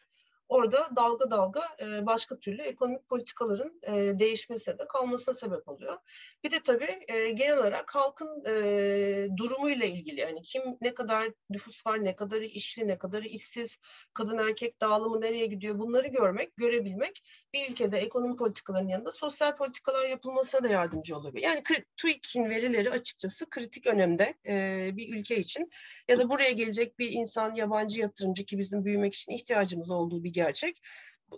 orada 0.50 0.90
dalga 0.96 1.32
dalga 1.32 1.64
e, 1.80 2.06
başka 2.06 2.40
türlü 2.40 2.62
ekonomik 2.62 3.10
politikaların 3.10 3.82
e, 3.84 4.20
değişmesine 4.20 4.80
de 4.80 4.88
kalmasına 4.88 5.34
sebep 5.36 5.68
oluyor. 5.68 5.98
Bir 6.44 6.52
de 6.52 6.60
tabii 6.64 7.00
e, 7.08 7.30
genel 7.30 7.58
olarak 7.58 7.96
halkın 7.96 8.46
e, 8.46 9.38
durumuyla 9.38 9.86
ilgili 9.86 10.20
yani 10.20 10.42
kim 10.42 10.62
ne 10.82 10.94
kadar 10.94 11.32
nüfus 11.50 11.88
var, 11.88 12.04
ne 12.04 12.16
kadarı 12.16 12.46
işli, 12.46 12.88
ne 12.88 12.98
kadarı 12.98 13.28
işsiz, 13.28 13.78
kadın 14.14 14.38
erkek 14.38 14.82
dağılımı 14.82 15.22
nereye 15.22 15.46
gidiyor 15.46 15.80
bunları 15.80 16.08
görmek, 16.08 16.58
görebilmek 16.58 17.24
bir 17.54 17.70
ülkede 17.72 18.00
ekonomi 18.00 18.36
politikalarının 18.36 18.90
yanında 18.90 19.12
sosyal 19.12 19.56
politikalar 19.56 20.06
yapılmasına 20.06 20.64
da 20.64 20.68
yardımcı 20.68 21.18
oluyor. 21.18 21.34
Yani 21.36 21.64
TÜİK'in 21.98 22.50
verileri 22.50 22.90
açıkçası 22.90 23.50
kritik 23.50 23.88
önemde 23.88 24.34
bir 24.98 25.18
ülke 25.18 25.38
için 25.38 25.70
ya 26.08 26.20
da 26.20 26.30
buraya 26.30 26.52
gelecek 26.52 27.00
bir 27.00 27.12
insan, 27.12 27.54
yabancı 27.54 28.00
yatırımcı 28.00 28.46
ki 28.46 28.58
bizim 28.58 28.86
büyümek 28.86 29.16
için 29.16 29.32
ihtiyacımız 29.32 29.90
olduğu 29.90 30.24
bir 30.24 30.34
gerçek. 30.44 30.82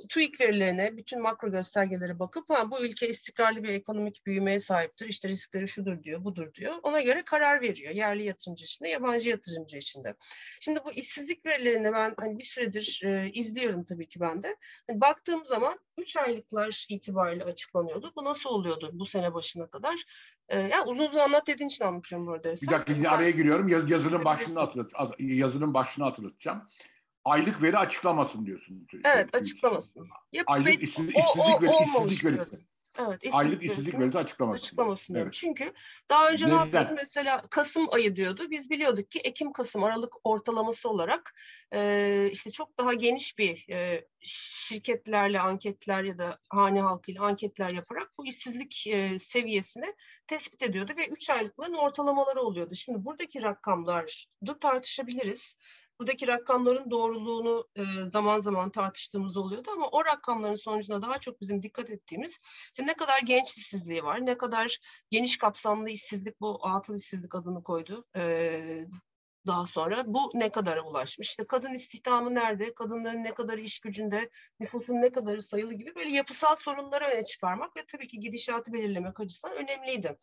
TÜİK 0.09 0.41
verilerine, 0.41 0.97
bütün 0.97 1.21
makro 1.21 1.51
göstergelere 1.51 2.19
bakıp 2.19 2.49
ha, 2.49 2.71
bu 2.71 2.85
ülke 2.85 3.07
istikrarlı 3.07 3.63
bir 3.63 3.69
ekonomik 3.69 4.25
büyümeye 4.25 4.59
sahiptir, 4.59 5.05
işte 5.05 5.29
riskleri 5.29 5.67
şudur 5.67 6.03
diyor, 6.03 6.23
budur 6.23 6.53
diyor. 6.53 6.73
Ona 6.83 7.01
göre 7.01 7.21
karar 7.25 7.61
veriyor. 7.61 7.93
Yerli 7.93 8.23
yatırımcı 8.23 8.65
için 8.65 8.85
de, 8.85 8.89
yabancı 8.89 9.29
yatırımcı 9.29 9.77
için 9.77 10.03
de. 10.03 10.15
Şimdi 10.61 10.79
bu 10.85 10.91
işsizlik 10.91 11.45
verilerini 11.45 11.93
ben 11.93 12.13
hani 12.19 12.37
bir 12.37 12.43
süredir 12.43 13.01
e, 13.05 13.31
izliyorum 13.33 13.83
tabii 13.83 14.07
ki 14.07 14.19
ben 14.19 14.41
de. 14.41 14.57
Hani 14.87 15.01
baktığım 15.01 15.45
zaman 15.45 15.79
3 15.97 16.17
aylıklar 16.17 16.85
itibariyle 16.89 17.43
açıklanıyordu. 17.43 18.11
Bu 18.15 18.23
nasıl 18.23 18.49
oluyordu 18.49 18.89
bu 18.93 19.05
sene 19.05 19.33
başına 19.33 19.67
kadar? 19.69 20.03
E, 20.49 20.59
yani 20.59 20.83
uzun 20.87 21.07
uzun 21.07 21.19
anlat 21.19 21.47
dediğin 21.47 21.67
için 21.67 21.85
anlatıyorum 21.85 22.27
burada. 22.27 22.53
Bir 22.61 22.67
dakika 22.67 22.93
Sen, 22.93 23.03
araya 23.03 23.31
giriyorum. 23.31 23.67
Yaz, 23.67 23.91
yazının 23.91 24.25
başını 24.25 24.59
hatırlat, 24.59 24.91
yazının 25.19 25.73
başını 25.73 26.05
hatırlatacağım 26.05 26.69
aylık 27.25 27.61
veri 27.61 27.77
açıklamasın 27.77 28.45
diyorsun. 28.45 28.87
Evet 29.03 29.35
açıklamasın. 29.35 30.07
Ya, 30.31 30.43
aylık 30.47 30.83
işsizlik, 30.83 31.17
işsizlik, 31.17 31.61
veri, 31.61 31.71
işsizlik 31.83 32.25
verisi. 32.25 32.59
Evet, 32.99 33.23
işsizlik 33.23 33.45
aylık 33.45 33.63
işsizlik 33.63 33.99
verisi 33.99 34.17
açıklamasın. 34.17 34.65
Açıklamasın 34.65 35.15
evet. 35.15 35.33
Çünkü 35.33 35.73
daha 36.09 36.29
önce 36.29 36.45
Neden? 36.45 36.57
ne 36.57 36.59
yapıyordu 36.59 36.93
mesela 36.97 37.41
Kasım 37.49 37.87
ayı 37.91 38.15
diyordu. 38.15 38.43
Biz 38.49 38.69
biliyorduk 38.69 39.11
ki 39.11 39.19
Ekim, 39.19 39.53
Kasım, 39.53 39.83
Aralık 39.83 40.13
ortalaması 40.23 40.89
olarak 40.89 41.33
e, 41.73 42.29
işte 42.31 42.51
çok 42.51 42.77
daha 42.77 42.93
geniş 42.93 43.37
bir 43.37 43.69
e, 43.69 44.07
şirketlerle 44.19 45.39
anketler 45.39 46.03
ya 46.03 46.17
da 46.17 46.39
hane 46.49 46.81
halkıyla 46.81 47.23
anketler 47.23 47.71
yaparak 47.71 48.17
bu 48.17 48.25
işsizlik 48.25 48.87
e, 48.87 49.19
seviyesini 49.19 49.95
tespit 50.27 50.63
ediyordu 50.63 50.91
ve 50.97 51.07
3 51.07 51.29
aylıkların 51.29 51.73
ortalamaları 51.73 52.41
oluyordu. 52.41 52.75
Şimdi 52.75 53.05
buradaki 53.05 53.43
rakamları 53.43 54.05
tartışabiliriz 54.59 55.57
buradaki 56.01 56.27
rakamların 56.27 56.91
doğruluğunu 56.91 57.67
e, 57.75 57.81
zaman 58.11 58.39
zaman 58.39 58.69
tartıştığımız 58.69 59.37
oluyordu 59.37 59.69
ama 59.73 59.87
o 59.87 60.05
rakamların 60.05 60.55
sonucunda 60.55 61.01
daha 61.01 61.17
çok 61.17 61.41
bizim 61.41 61.63
dikkat 61.63 61.89
ettiğimiz 61.89 62.39
işte 62.65 62.87
ne 62.87 62.93
kadar 62.93 63.19
genç 63.25 63.57
işsizliği 63.57 64.03
var, 64.03 64.25
ne 64.25 64.37
kadar 64.37 64.77
geniş 65.11 65.37
kapsamlı 65.37 65.89
işsizlik 65.89 66.41
bu 66.41 66.67
atıl 66.67 66.95
işsizlik 66.95 67.35
adını 67.35 67.63
koydu. 67.63 68.05
E, 68.15 68.85
daha 69.47 69.65
sonra 69.65 70.03
bu 70.05 70.31
ne 70.33 70.49
kadara 70.49 70.81
ulaşmış? 70.81 71.29
İşte 71.29 71.47
kadın 71.47 71.73
istihdamı 71.73 72.35
nerede? 72.35 72.73
Kadınların 72.73 73.23
ne 73.23 73.33
kadar 73.33 73.57
iş 73.57 73.79
gücünde? 73.79 74.29
Nüfusun 74.59 74.93
ne 74.93 75.11
kadarı 75.11 75.41
sayılı 75.41 75.73
gibi 75.73 75.95
böyle 75.95 76.09
yapısal 76.09 76.55
sorunları 76.55 77.05
öne 77.05 77.23
çıkarmak 77.23 77.77
ve 77.77 77.81
tabii 77.87 78.07
ki 78.07 78.19
gidişatı 78.19 78.73
belirlemek 78.73 79.19
açısından 79.19 79.57
önemliydi. 79.57 80.17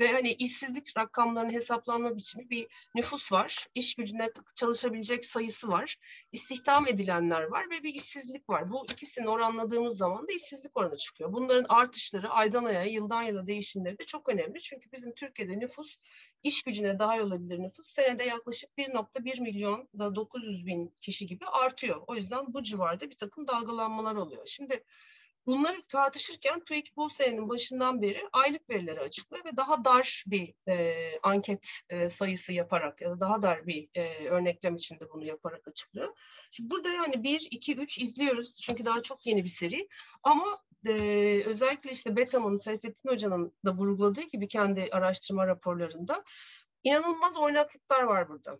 Ve 0.00 0.12
hani 0.12 0.32
işsizlik 0.32 0.96
rakamlarının 0.96 1.52
hesaplanma 1.52 2.16
biçimi 2.16 2.50
bir 2.50 2.66
nüfus 2.94 3.32
var. 3.32 3.66
iş 3.74 3.94
gücünde 3.94 4.32
çalışabilecek 4.54 5.24
sayısı 5.24 5.68
var. 5.68 5.96
istihdam 6.32 6.88
edilenler 6.88 7.42
var 7.42 7.70
ve 7.70 7.82
bir 7.82 7.94
işsizlik 7.94 8.48
var. 8.48 8.70
Bu 8.70 8.86
ikisini 8.92 9.28
oranladığımız 9.28 9.96
zaman 9.96 10.28
da 10.28 10.32
işsizlik 10.32 10.76
oranı 10.76 10.96
çıkıyor. 10.96 11.32
Bunların 11.32 11.66
artışları 11.68 12.28
aydan 12.30 12.64
aya, 12.64 12.84
yıldan 12.84 13.22
yıla 13.22 13.46
değişimleri 13.46 13.98
de 13.98 14.04
çok 14.04 14.28
önemli. 14.28 14.60
Çünkü 14.60 14.92
bizim 14.92 15.14
Türkiye'de 15.14 15.58
nüfus 15.58 15.96
iş 16.42 16.62
gücüne 16.62 16.98
dahil 16.98 17.20
olabilir 17.20 17.58
nüfus 17.58 17.86
senede 17.86 18.24
yaklaşık 18.24 18.61
1.1 18.78 19.40
milyon 19.40 19.88
da 19.98 20.14
900 20.14 20.66
bin 20.66 20.94
kişi 21.00 21.26
gibi 21.26 21.46
artıyor. 21.46 22.02
O 22.06 22.14
yüzden 22.14 22.54
bu 22.54 22.62
civarda 22.62 23.10
bir 23.10 23.18
takım 23.18 23.48
dalgalanmalar 23.48 24.14
oluyor. 24.14 24.46
Şimdi 24.46 24.84
bunları 25.46 25.82
tartışırken 25.82 26.60
TÜİK 26.60 26.96
bu 26.96 27.10
senenin 27.10 27.48
başından 27.48 28.02
beri 28.02 28.28
aylık 28.32 28.70
verileri 28.70 29.00
açıklıyor 29.00 29.44
ve 29.44 29.56
daha 29.56 29.84
dar 29.84 30.24
bir 30.26 30.54
e, 30.68 30.96
anket 31.22 31.68
e, 31.88 32.08
sayısı 32.08 32.52
yaparak 32.52 33.00
ya 33.00 33.10
da 33.10 33.20
daha 33.20 33.42
dar 33.42 33.66
bir 33.66 33.88
e, 33.94 34.28
örneklem 34.28 34.74
içinde 34.74 35.10
bunu 35.10 35.24
yaparak 35.24 35.68
açıklıyor. 35.68 36.16
Şimdi 36.50 36.70
burada 36.70 36.88
yani 36.88 37.24
1, 37.24 37.48
2, 37.50 37.74
3 37.74 37.98
izliyoruz 37.98 38.54
çünkü 38.54 38.84
daha 38.84 39.02
çok 39.02 39.26
yeni 39.26 39.44
bir 39.44 39.48
seri 39.48 39.88
ama 40.22 40.58
e, 40.86 40.92
özellikle 41.46 41.92
işte 41.92 42.16
Betam'ın, 42.16 42.56
Seyfettin 42.56 43.08
Hoca'nın 43.08 43.52
da 43.64 43.74
vurguladığı 43.74 44.22
gibi 44.22 44.48
kendi 44.48 44.88
araştırma 44.92 45.46
raporlarında 45.46 46.24
inanılmaz 46.82 47.36
oynaklıklar 47.36 48.02
var 48.02 48.28
burada. 48.28 48.58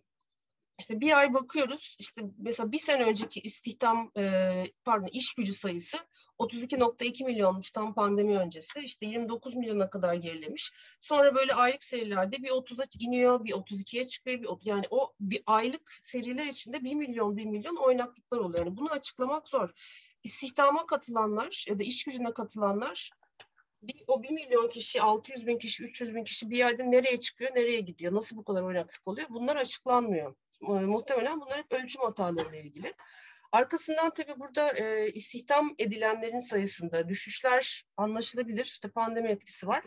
İşte 0.79 0.99
bir 0.99 1.17
ay 1.17 1.33
bakıyoruz, 1.33 1.95
işte 1.99 2.21
mesela 2.37 2.71
bir 2.71 2.79
sene 2.79 3.03
önceki 3.03 3.39
istihdam, 3.39 4.11
e, 4.17 4.65
pardon 4.85 5.07
iş 5.07 5.33
gücü 5.33 5.53
sayısı 5.53 5.97
32.2 6.39 7.25
milyonmuş 7.25 7.71
tam 7.71 7.93
pandemi 7.93 8.37
öncesi. 8.37 8.79
İşte 8.79 9.05
29 9.05 9.55
milyona 9.55 9.89
kadar 9.89 10.13
gerilemiş. 10.13 10.71
Sonra 10.99 11.35
böyle 11.35 11.53
aylık 11.53 11.83
serilerde 11.83 12.37
bir 12.37 12.49
30'a 12.49 12.85
iniyor, 12.99 13.43
bir 13.43 13.51
32'ye 13.51 14.07
çıkıyor. 14.07 14.39
Bir, 14.39 14.49
yani 14.61 14.85
o 14.89 15.13
bir 15.19 15.43
aylık 15.45 15.91
seriler 16.01 16.45
içinde 16.45 16.83
1 16.83 16.95
milyon, 16.95 17.37
1 17.37 17.45
milyon 17.45 17.75
oynaklıklar 17.75 18.37
oluyor. 18.37 18.65
Yani 18.65 18.77
bunu 18.77 18.91
açıklamak 18.91 19.47
zor 19.47 19.69
istihdama 20.23 20.85
katılanlar 20.85 21.65
ya 21.69 21.79
da 21.79 21.83
iş 21.83 22.03
gücüne 22.03 22.33
katılanlar 22.33 23.09
bir, 23.87 24.03
o 24.07 24.23
1 24.23 24.29
milyon 24.29 24.69
kişi, 24.69 25.01
600 25.01 25.47
bin 25.47 25.57
kişi, 25.57 25.83
300 25.83 26.15
bin 26.15 26.23
kişi 26.23 26.49
bir 26.49 26.57
yerde 26.57 26.91
nereye 26.91 27.19
çıkıyor, 27.19 27.55
nereye 27.55 27.79
gidiyor, 27.79 28.13
nasıl 28.13 28.37
bu 28.37 28.43
kadar 28.43 28.63
oynaklık 28.63 29.07
oluyor 29.07 29.27
bunlar 29.29 29.55
açıklanmıyor. 29.55 30.35
Muhtemelen 30.61 31.41
bunlar 31.41 31.57
hep 31.57 31.71
ölçüm 31.71 32.01
hatalarıyla 32.01 32.59
ilgili. 32.59 32.93
Arkasından 33.51 34.09
tabii 34.09 34.39
burada 34.39 34.71
e, 34.77 35.11
istihdam 35.11 35.75
edilenlerin 35.79 36.39
sayısında 36.39 37.09
düşüşler 37.09 37.85
anlaşılabilir. 37.97 38.65
İşte 38.65 38.89
pandemi 38.89 39.29
etkisi 39.29 39.67
var. 39.67 39.83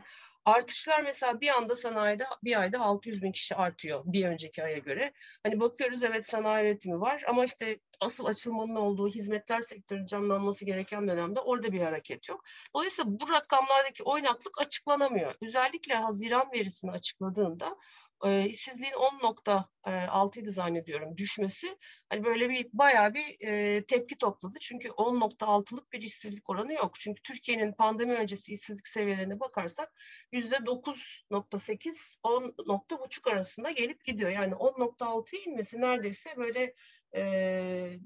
Artışlar 0.47 1.01
mesela 1.03 1.41
bir 1.41 1.49
anda 1.49 1.77
sanayide 1.77 2.25
bir 2.45 2.61
ayda 2.61 2.81
600 2.81 3.23
bin 3.23 3.33
kişi 3.33 3.55
artıyor 3.55 4.03
bir 4.07 4.25
önceki 4.29 4.63
aya 4.65 4.79
göre. 4.79 5.13
Hani 5.43 5.61
bakıyoruz 5.61 6.03
evet 6.03 6.27
sanayi 6.27 6.67
üretimi 6.67 7.01
var 7.01 7.23
ama 7.29 7.45
işte 7.45 7.79
asıl 8.01 8.25
açılmanın 8.25 8.77
olduğu 8.77 9.09
hizmetler 9.09 9.61
sektörünün 9.61 10.07
canlanması 10.07 10.65
gereken 10.65 11.09
dönemde 11.09 11.41
orada 11.41 11.73
bir 11.73 11.81
hareket 11.81 12.29
yok. 12.29 12.45
Dolayısıyla 12.75 13.21
bu 13.21 13.29
rakamlardaki 13.29 14.03
oynaklık 14.03 14.61
açıklanamıyor. 14.61 15.35
Özellikle 15.43 15.95
Haziran 15.95 16.53
verisini 16.53 16.91
açıkladığında 16.91 17.77
e, 18.25 18.47
işsizliğin 18.49 18.93
10.6 18.93 20.41
idi 20.41 20.51
zannediyorum 20.51 21.17
düşmesi 21.17 21.79
hani 22.09 22.25
böyle 22.25 22.51
bir 22.51 22.67
bayağı 22.73 23.15
bir 23.15 23.37
e, 23.41 23.85
tepki 23.85 24.19
topladı. 24.19 24.59
Çünkü 24.61 24.89
10.6'lık 24.89 25.93
bir 25.93 26.03
işsizlik 26.03 26.51
oranı 26.51 26.73
yok. 26.73 26.95
Çünkü 27.01 27.23
Türkiye'nin 27.23 27.73
pandemi 27.73 28.15
öncesi 28.15 28.53
işsizlik 28.53 28.87
seviyelerine 28.87 29.41
bakarsak 29.41 29.93
%9.8 30.37 32.17
10.5 32.23 33.31
arasında 33.31 33.71
gelip 33.71 34.05
gidiyor. 34.05 34.31
Yani 34.31 34.55
10.6'ya 34.55 35.43
inmesi 35.47 35.81
neredeyse 35.81 36.31
böyle 36.37 36.75
e, 37.17 38.01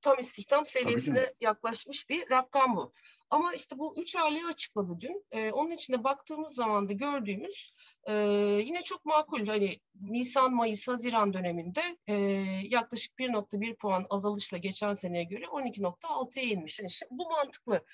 tam 0.00 0.18
istihdam 0.18 0.66
seviyesine 0.66 1.32
yaklaşmış 1.40 2.10
bir 2.10 2.30
rakam 2.30 2.76
bu. 2.76 2.92
Ama 3.30 3.54
işte 3.54 3.78
bu 3.78 3.94
üç 3.98 4.16
aylığı 4.16 4.48
açıkladı 4.48 5.00
dün. 5.00 5.24
E, 5.32 5.52
onun 5.52 5.70
içinde 5.70 6.04
baktığımız 6.04 6.54
zaman 6.54 6.88
da 6.88 6.92
gördüğümüz 6.92 7.72
e, 8.04 8.14
yine 8.64 8.82
çok 8.82 9.04
makul. 9.04 9.46
Hani 9.46 9.80
Nisan, 10.00 10.54
Mayıs, 10.54 10.88
Haziran 10.88 11.32
döneminde 11.32 11.82
e, 12.06 12.14
yaklaşık 12.64 13.18
1.1 13.18 13.76
puan 13.76 14.06
azalışla 14.10 14.58
geçen 14.58 14.94
seneye 14.94 15.24
göre 15.24 15.44
12.6'ya 15.44 16.44
inmiş. 16.44 16.78
Yani 16.78 16.86
işte 16.86 17.06
bu 17.10 17.28
mantıklı. 17.30 17.84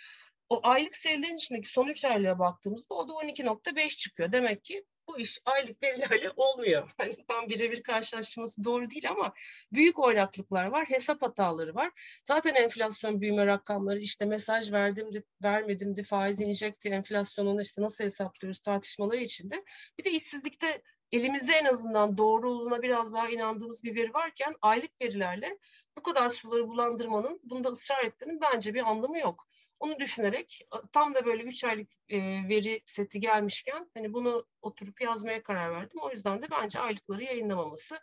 O 0.49 0.61
aylık 0.63 0.97
serilerin 0.97 1.37
içindeki 1.37 1.69
son 1.69 1.89
üç 1.89 2.05
aylığa 2.05 2.39
baktığımızda 2.39 2.95
o 2.95 3.09
da 3.09 3.13
12.5 3.13 3.99
çıkıyor. 3.99 4.33
Demek 4.33 4.65
ki 4.65 4.85
bu 5.09 5.19
iş 5.19 5.39
aylık 5.45 5.83
verilerle 5.83 6.31
olmuyor. 6.37 6.91
Hani 6.99 7.27
tam 7.29 7.49
birebir 7.49 7.83
karşılaştırması 7.83 8.65
doğru 8.65 8.91
değil 8.91 9.11
ama 9.11 9.35
büyük 9.73 9.99
oynaklıklar 9.99 10.67
var, 10.67 10.87
hesap 10.89 11.23
hataları 11.23 11.75
var. 11.75 11.91
Zaten 12.25 12.55
enflasyon 12.55 13.21
büyüme 13.21 13.47
rakamları 13.47 13.99
işte 13.99 14.25
mesaj 14.25 14.73
verdim 14.73 15.13
de 15.13 15.23
vermedim 15.43 15.97
de 15.97 16.03
faiz 16.03 16.41
inecekti 16.41 16.89
enflasyonunu 16.89 17.61
işte 17.63 17.83
nasıl 17.83 18.05
hesaplıyoruz 18.05 18.61
tartışmaları 18.61 19.21
içinde. 19.21 19.65
Bir 19.99 20.05
de 20.05 20.11
işsizlikte 20.11 20.83
elimizde 21.13 21.53
en 21.53 21.65
azından 21.65 22.19
doğruluğuna 22.19 22.83
biraz 22.83 23.13
daha 23.13 23.29
inandığımız 23.29 23.85
bir 23.85 23.97
veri 23.97 24.15
varken 24.15 24.55
aylık 24.63 25.01
verilerle 25.03 25.59
bu 25.97 26.03
kadar 26.03 26.29
suları 26.29 26.69
bulandırmanın, 26.69 27.41
bunda 27.43 27.69
ısrar 27.69 28.05
etmenin 28.05 28.41
bence 28.41 28.75
bir 28.75 28.91
anlamı 28.91 29.19
yok. 29.19 29.49
Onu 29.81 29.99
düşünerek 30.01 30.69
tam 30.93 31.15
da 31.15 31.27
böyle 31.27 31.43
üç 31.43 31.65
aylık 31.65 31.89
e, 32.09 32.19
veri 32.49 32.83
seti 32.85 33.21
gelmişken 33.21 33.91
hani 33.95 34.13
bunu 34.13 34.47
oturup 34.63 35.01
yazmaya 35.01 35.43
karar 35.43 35.71
verdim. 35.71 36.01
O 36.03 36.11
yüzden 36.11 36.43
de 36.43 36.47
bence 36.51 36.81
aylıkları 36.81 37.25
yayınlamaması 37.25 37.99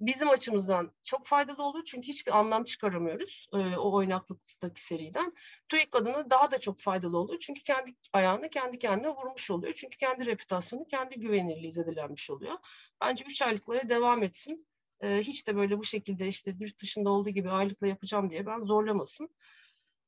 bizim 0.00 0.28
açımızdan 0.30 0.92
çok 1.02 1.26
faydalı 1.26 1.62
olur. 1.62 1.82
Çünkü 1.84 2.08
hiçbir 2.08 2.38
anlam 2.38 2.64
çıkaramıyoruz 2.64 3.48
e, 3.52 3.58
o 3.58 3.92
oynaklıktaki 3.92 4.84
seriden. 4.84 5.32
TÜİK 5.68 5.96
adına 5.96 6.30
daha 6.30 6.50
da 6.50 6.58
çok 6.58 6.80
faydalı 6.80 7.18
olur. 7.18 7.38
Çünkü 7.38 7.62
kendi 7.62 7.90
ayağını 8.12 8.50
kendi 8.50 8.78
kendine 8.78 9.08
vurmuş 9.08 9.50
oluyor. 9.50 9.72
Çünkü 9.72 9.98
kendi 9.98 10.26
reputasyonu, 10.26 10.86
kendi 10.86 11.20
güvenirliği 11.20 11.72
zedelenmiş 11.72 12.30
oluyor. 12.30 12.54
Bence 13.00 13.24
üç 13.28 13.42
aylıklara 13.42 13.88
devam 13.88 14.22
etsin. 14.22 14.66
E, 15.00 15.18
hiç 15.18 15.46
de 15.46 15.56
böyle 15.56 15.78
bu 15.78 15.84
şekilde 15.84 16.28
işte 16.28 16.52
yurt 16.60 16.82
dışında 16.82 17.10
olduğu 17.10 17.30
gibi 17.30 17.50
aylıkla 17.50 17.86
yapacağım 17.86 18.30
diye 18.30 18.46
ben 18.46 18.58
zorlamasın. 18.58 19.30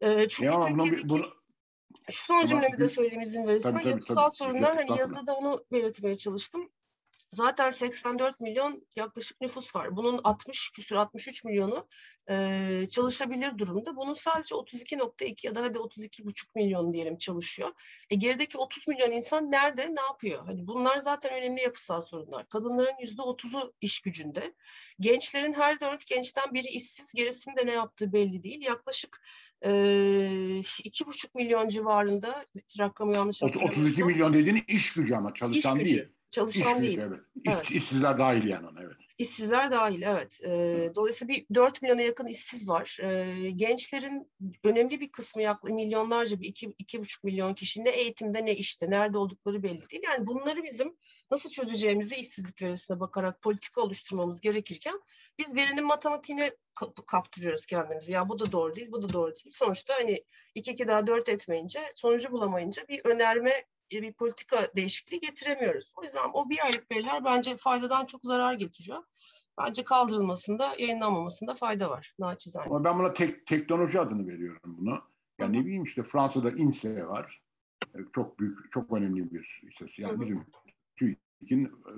E, 0.02 0.28
çünkü 0.28 0.52
ya, 0.52 0.60
Türkiye'deki... 0.66 1.08
Bunu, 1.08 1.24
şu 2.10 2.24
son 2.24 2.46
cümlemi 2.46 2.78
de 2.78 2.88
söyleyeyim 2.88 3.22
izin 3.22 3.46
verirsen. 3.46 3.72
Tabii, 3.72 3.82
tabii, 3.82 3.90
Yapısal 3.90 4.28
tabii, 4.28 4.36
sorunlar 4.36 4.76
hani 4.76 4.98
yazıda 4.98 5.34
onu 5.34 5.64
belirtmeye 5.72 6.16
çalıştım. 6.16 6.68
Zaten 7.32 7.70
84 7.70 8.40
milyon 8.40 8.86
yaklaşık 8.96 9.40
nüfus 9.40 9.76
var. 9.76 9.96
Bunun 9.96 10.20
60 10.24 10.70
küsur 10.70 10.96
63 10.96 11.44
milyonu 11.44 11.86
e, 12.30 12.86
çalışabilir 12.90 13.58
durumda. 13.58 13.96
Bunun 13.96 14.12
sadece 14.12 14.54
32.2 14.54 15.46
ya 15.46 15.54
da 15.54 15.62
hadi 15.62 15.78
32,5 15.78 16.46
milyon 16.54 16.92
diyelim 16.92 17.18
çalışıyor. 17.18 17.68
E, 18.10 18.14
gerideki 18.14 18.58
30 18.58 18.88
milyon 18.88 19.10
insan 19.10 19.50
nerede, 19.50 19.94
ne 19.94 20.00
yapıyor? 20.00 20.46
Hani 20.46 20.66
bunlar 20.66 20.98
zaten 20.98 21.32
önemli 21.32 21.62
yapısal 21.62 22.00
sorunlar. 22.00 22.48
Kadınların 22.48 22.96
%30'u 23.02 23.72
iş 23.80 24.00
gücünde. 24.00 24.54
Gençlerin 25.00 25.52
her 25.52 25.80
dört 25.80 26.06
gençten 26.06 26.54
biri 26.54 26.68
işsiz, 26.68 27.12
gerisinde 27.12 27.66
ne 27.66 27.72
yaptığı 27.72 28.12
belli 28.12 28.42
değil. 28.42 28.64
Yaklaşık 28.64 29.20
e, 29.62 29.70
2,5 29.70 31.28
milyon 31.34 31.68
civarında 31.68 32.44
rakamı 32.78 33.16
yanlış 33.16 33.42
hatırlamıyorsam. 33.42 33.84
32 33.84 34.04
milyon 34.04 34.34
dediğin 34.34 34.64
iş 34.68 34.92
gücü 34.92 35.14
ama 35.14 35.34
çalışan 35.34 35.78
iş 35.78 35.84
gücü. 35.84 35.96
değil. 35.96 36.21
Çalışan 36.32 36.76
İş 36.76 36.82
değil. 36.82 36.98
evet. 36.98 37.20
evet. 37.48 37.70
İşsizler 37.70 38.18
dahil 38.18 38.48
yani 38.48 38.66
ona 38.68 38.82
evet. 38.82 38.96
İşsizler 39.18 39.70
dahil 39.70 40.02
evet. 40.02 40.40
E, 40.44 40.48
dolayısıyla 40.94 41.34
bir 41.34 41.54
4 41.54 41.82
milyona 41.82 42.02
yakın 42.02 42.26
işsiz 42.26 42.68
var. 42.68 42.98
E, 43.02 43.50
gençlerin 43.50 44.32
önemli 44.64 45.00
bir 45.00 45.12
kısmı 45.12 45.42
yaklaşık 45.42 45.76
milyonlarca 45.76 46.40
bir 46.40 46.48
iki, 46.48 46.74
iki 46.78 47.00
buçuk 47.00 47.24
milyon 47.24 47.54
kişi 47.54 47.84
ne 47.84 47.90
eğitimde 47.90 48.44
ne 48.44 48.54
işte 48.54 48.90
nerede 48.90 49.18
oldukları 49.18 49.62
belli 49.62 49.88
değil. 49.88 50.02
Yani 50.04 50.26
bunları 50.26 50.62
bizim 50.62 50.96
nasıl 51.30 51.50
çözeceğimizi 51.50 52.16
işsizlik 52.16 52.62
verisine 52.62 53.00
bakarak 53.00 53.42
politika 53.42 53.80
oluşturmamız 53.80 54.40
gerekirken 54.40 55.00
biz 55.38 55.56
verinin 55.56 55.84
matematiğine 55.84 56.50
kaptırıyoruz 57.06 57.66
kendimizi. 57.66 58.12
Ya 58.12 58.28
bu 58.28 58.38
da 58.38 58.52
doğru 58.52 58.76
değil, 58.76 58.92
bu 58.92 59.02
da 59.02 59.12
doğru 59.12 59.34
değil. 59.34 59.50
Sonuçta 59.50 59.94
hani 59.94 60.24
iki 60.54 60.70
iki 60.70 60.88
daha 60.88 61.06
dört 61.06 61.28
etmeyince, 61.28 61.80
sonucu 61.94 62.32
bulamayınca 62.32 62.88
bir 62.88 63.00
önerme 63.04 63.64
bir 63.92 64.12
politika 64.12 64.68
değişikliği 64.76 65.20
getiremiyoruz. 65.20 65.92
O 65.96 66.04
yüzden 66.04 66.30
o 66.32 66.50
bir 66.50 66.64
aylık 66.64 66.90
veriler 66.90 67.24
bence 67.24 67.56
faydadan 67.56 68.06
çok 68.06 68.20
zarar 68.24 68.54
getiriyor. 68.54 69.02
Bence 69.58 69.84
kaldırılmasında, 69.84 70.74
yayınlanmamasında 70.78 71.54
fayda 71.54 71.90
var. 71.90 72.14
Naçizane. 72.18 72.66
Ama 72.66 72.84
ben 72.84 72.98
buna 72.98 73.12
tek, 73.12 73.46
teknoloji 73.46 74.00
adını 74.00 74.28
veriyorum 74.28 74.76
bunu. 74.78 75.02
Yani 75.38 75.58
ne 75.58 75.64
bileyim 75.64 75.84
işte 75.84 76.02
Fransa'da 76.02 76.50
INSEE 76.50 77.06
var. 77.06 77.42
E, 77.94 77.98
çok 78.14 78.38
büyük, 78.38 78.72
çok 78.72 78.92
önemli 78.92 79.32
bir 79.32 79.62
istatistik. 79.70 79.98
Yani 79.98 80.20
bizim 80.20 80.46
TÜİK'in 80.96 81.64
e, 81.64 81.94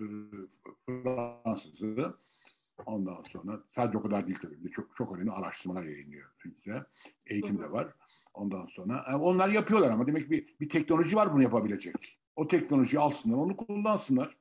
Fransızı 0.87 2.15
Ondan 2.87 3.23
sonra 3.23 3.61
sadece 3.75 3.99
o 3.99 4.03
kadar 4.03 4.27
değil 4.27 4.39
tabii. 4.43 4.71
Çok 4.71 4.97
çok 4.97 5.17
önemli 5.17 5.31
araştırmalar 5.31 5.83
yayınlıyor 5.83 6.31
ülke. 6.45 6.83
Eğitim 7.27 7.61
de 7.61 7.71
var. 7.71 7.89
Ondan 8.35 8.67
sonra 8.67 9.05
yani 9.09 9.23
e, 9.23 9.25
onlar 9.25 9.49
yapıyorlar 9.49 9.91
ama 9.91 10.07
demek 10.07 10.31
bir, 10.31 10.55
bir 10.61 10.69
teknoloji 10.69 11.17
var 11.17 11.33
bunu 11.33 11.43
yapabilecek. 11.43 12.19
O 12.37 12.49
teknolojiyi 12.49 13.01
alsınlar, 13.01 13.37
onu 13.37 13.57
kullansınlar. 13.57 14.37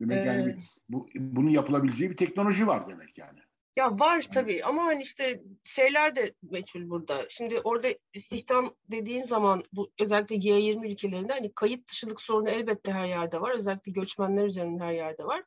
Demek 0.00 0.16
ee, 0.16 0.20
yani 0.20 0.46
bir, 0.46 0.56
bu, 0.88 1.08
bunun 1.14 1.50
yapılabileceği 1.50 2.10
bir 2.10 2.16
teknoloji 2.16 2.66
var 2.66 2.88
demek 2.88 3.18
yani. 3.18 3.38
Ya 3.76 3.98
var 3.98 4.26
tabii 4.34 4.64
ama 4.64 4.84
hani 4.84 5.02
işte 5.02 5.42
şeyler 5.64 6.16
de 6.16 6.34
meçhul 6.42 6.90
burada. 6.90 7.22
Şimdi 7.28 7.60
orada 7.60 7.88
istihdam 8.14 8.74
dediğin 8.90 9.24
zaman 9.24 9.62
bu 9.72 9.92
özellikle 10.00 10.36
G20 10.36 10.92
ülkelerinde 10.92 11.32
hani 11.32 11.52
kayıt 11.54 11.88
dışılık 11.88 12.20
sorunu 12.20 12.50
elbette 12.50 12.92
her 12.92 13.06
yerde 13.06 13.40
var. 13.40 13.54
Özellikle 13.54 13.92
göçmenler 13.92 14.46
üzerinde 14.46 14.84
her 14.84 14.92
yerde 14.92 15.24
var. 15.24 15.44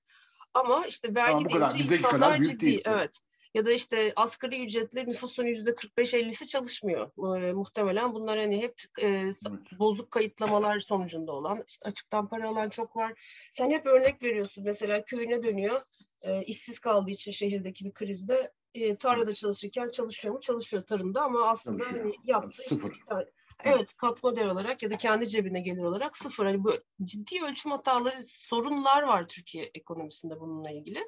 Ama 0.56 0.86
işte 0.86 1.16
vergi 1.16 1.46
tamam, 1.50 1.74
deyince 1.74 1.96
insanlar 1.96 2.40
ciddi. 2.40 2.66
Değil. 2.66 2.82
Evet. 2.86 3.20
Ya 3.54 3.66
da 3.66 3.72
işte 3.72 4.14
asgari 4.16 4.66
ücretli 4.66 5.10
nüfusun 5.10 5.44
yüzde 5.44 5.70
45-50'si 5.70 6.46
çalışmıyor. 6.48 7.12
Ee, 7.18 7.54
muhtemelen 7.54 8.14
bunlar 8.14 8.38
hani 8.40 8.62
hep 8.62 8.82
e, 9.02 9.08
evet. 9.08 9.36
bozuk 9.80 10.12
kayıtlamalar 10.12 10.80
sonucunda 10.80 11.32
olan, 11.32 11.64
işte 11.68 11.90
açıktan 11.90 12.28
para 12.28 12.50
alan 12.50 12.70
çok 12.70 12.96
var. 12.96 13.14
Sen 13.52 13.72
hep 13.72 13.86
örnek 13.86 14.24
veriyorsun. 14.24 14.64
Mesela 14.64 15.04
köyüne 15.04 15.44
dönüyor, 15.44 15.82
e, 16.22 16.44
işsiz 16.44 16.80
kaldığı 16.80 17.12
için 17.12 17.32
şehirdeki 17.32 17.86
bir 17.86 17.94
krizde 17.94 18.52
e, 18.74 18.96
tarlada 18.96 19.34
çalışırken 19.34 19.90
çalışıyor 19.90 20.34
mu? 20.34 20.40
Çalışıyor 20.40 20.84
tarımda 20.84 21.22
ama 21.22 21.48
aslında 21.48 21.84
çalışıyor. 21.84 22.06
hani 22.06 22.16
yaptığı 22.24 22.64
Sıfır. 22.64 22.92
Işte, 22.92 23.32
Evet 23.64 23.94
katma 23.98 24.36
değer 24.36 24.48
olarak 24.48 24.84
ya 24.84 24.92
da 24.92 24.98
kendi 24.98 25.28
cebine 25.28 25.62
gelir 25.62 25.84
olarak 25.84 26.18
sıfır. 26.18 26.46
Hani 26.46 26.64
bu 26.64 26.74
ciddi 27.04 27.44
ölçüm 27.44 27.72
hataları, 27.72 28.18
sorunlar 28.24 29.04
var 29.04 29.28
Türkiye 29.28 29.72
ekonomisinde 29.74 30.40
bununla 30.40 30.72
ilgili. 30.72 31.00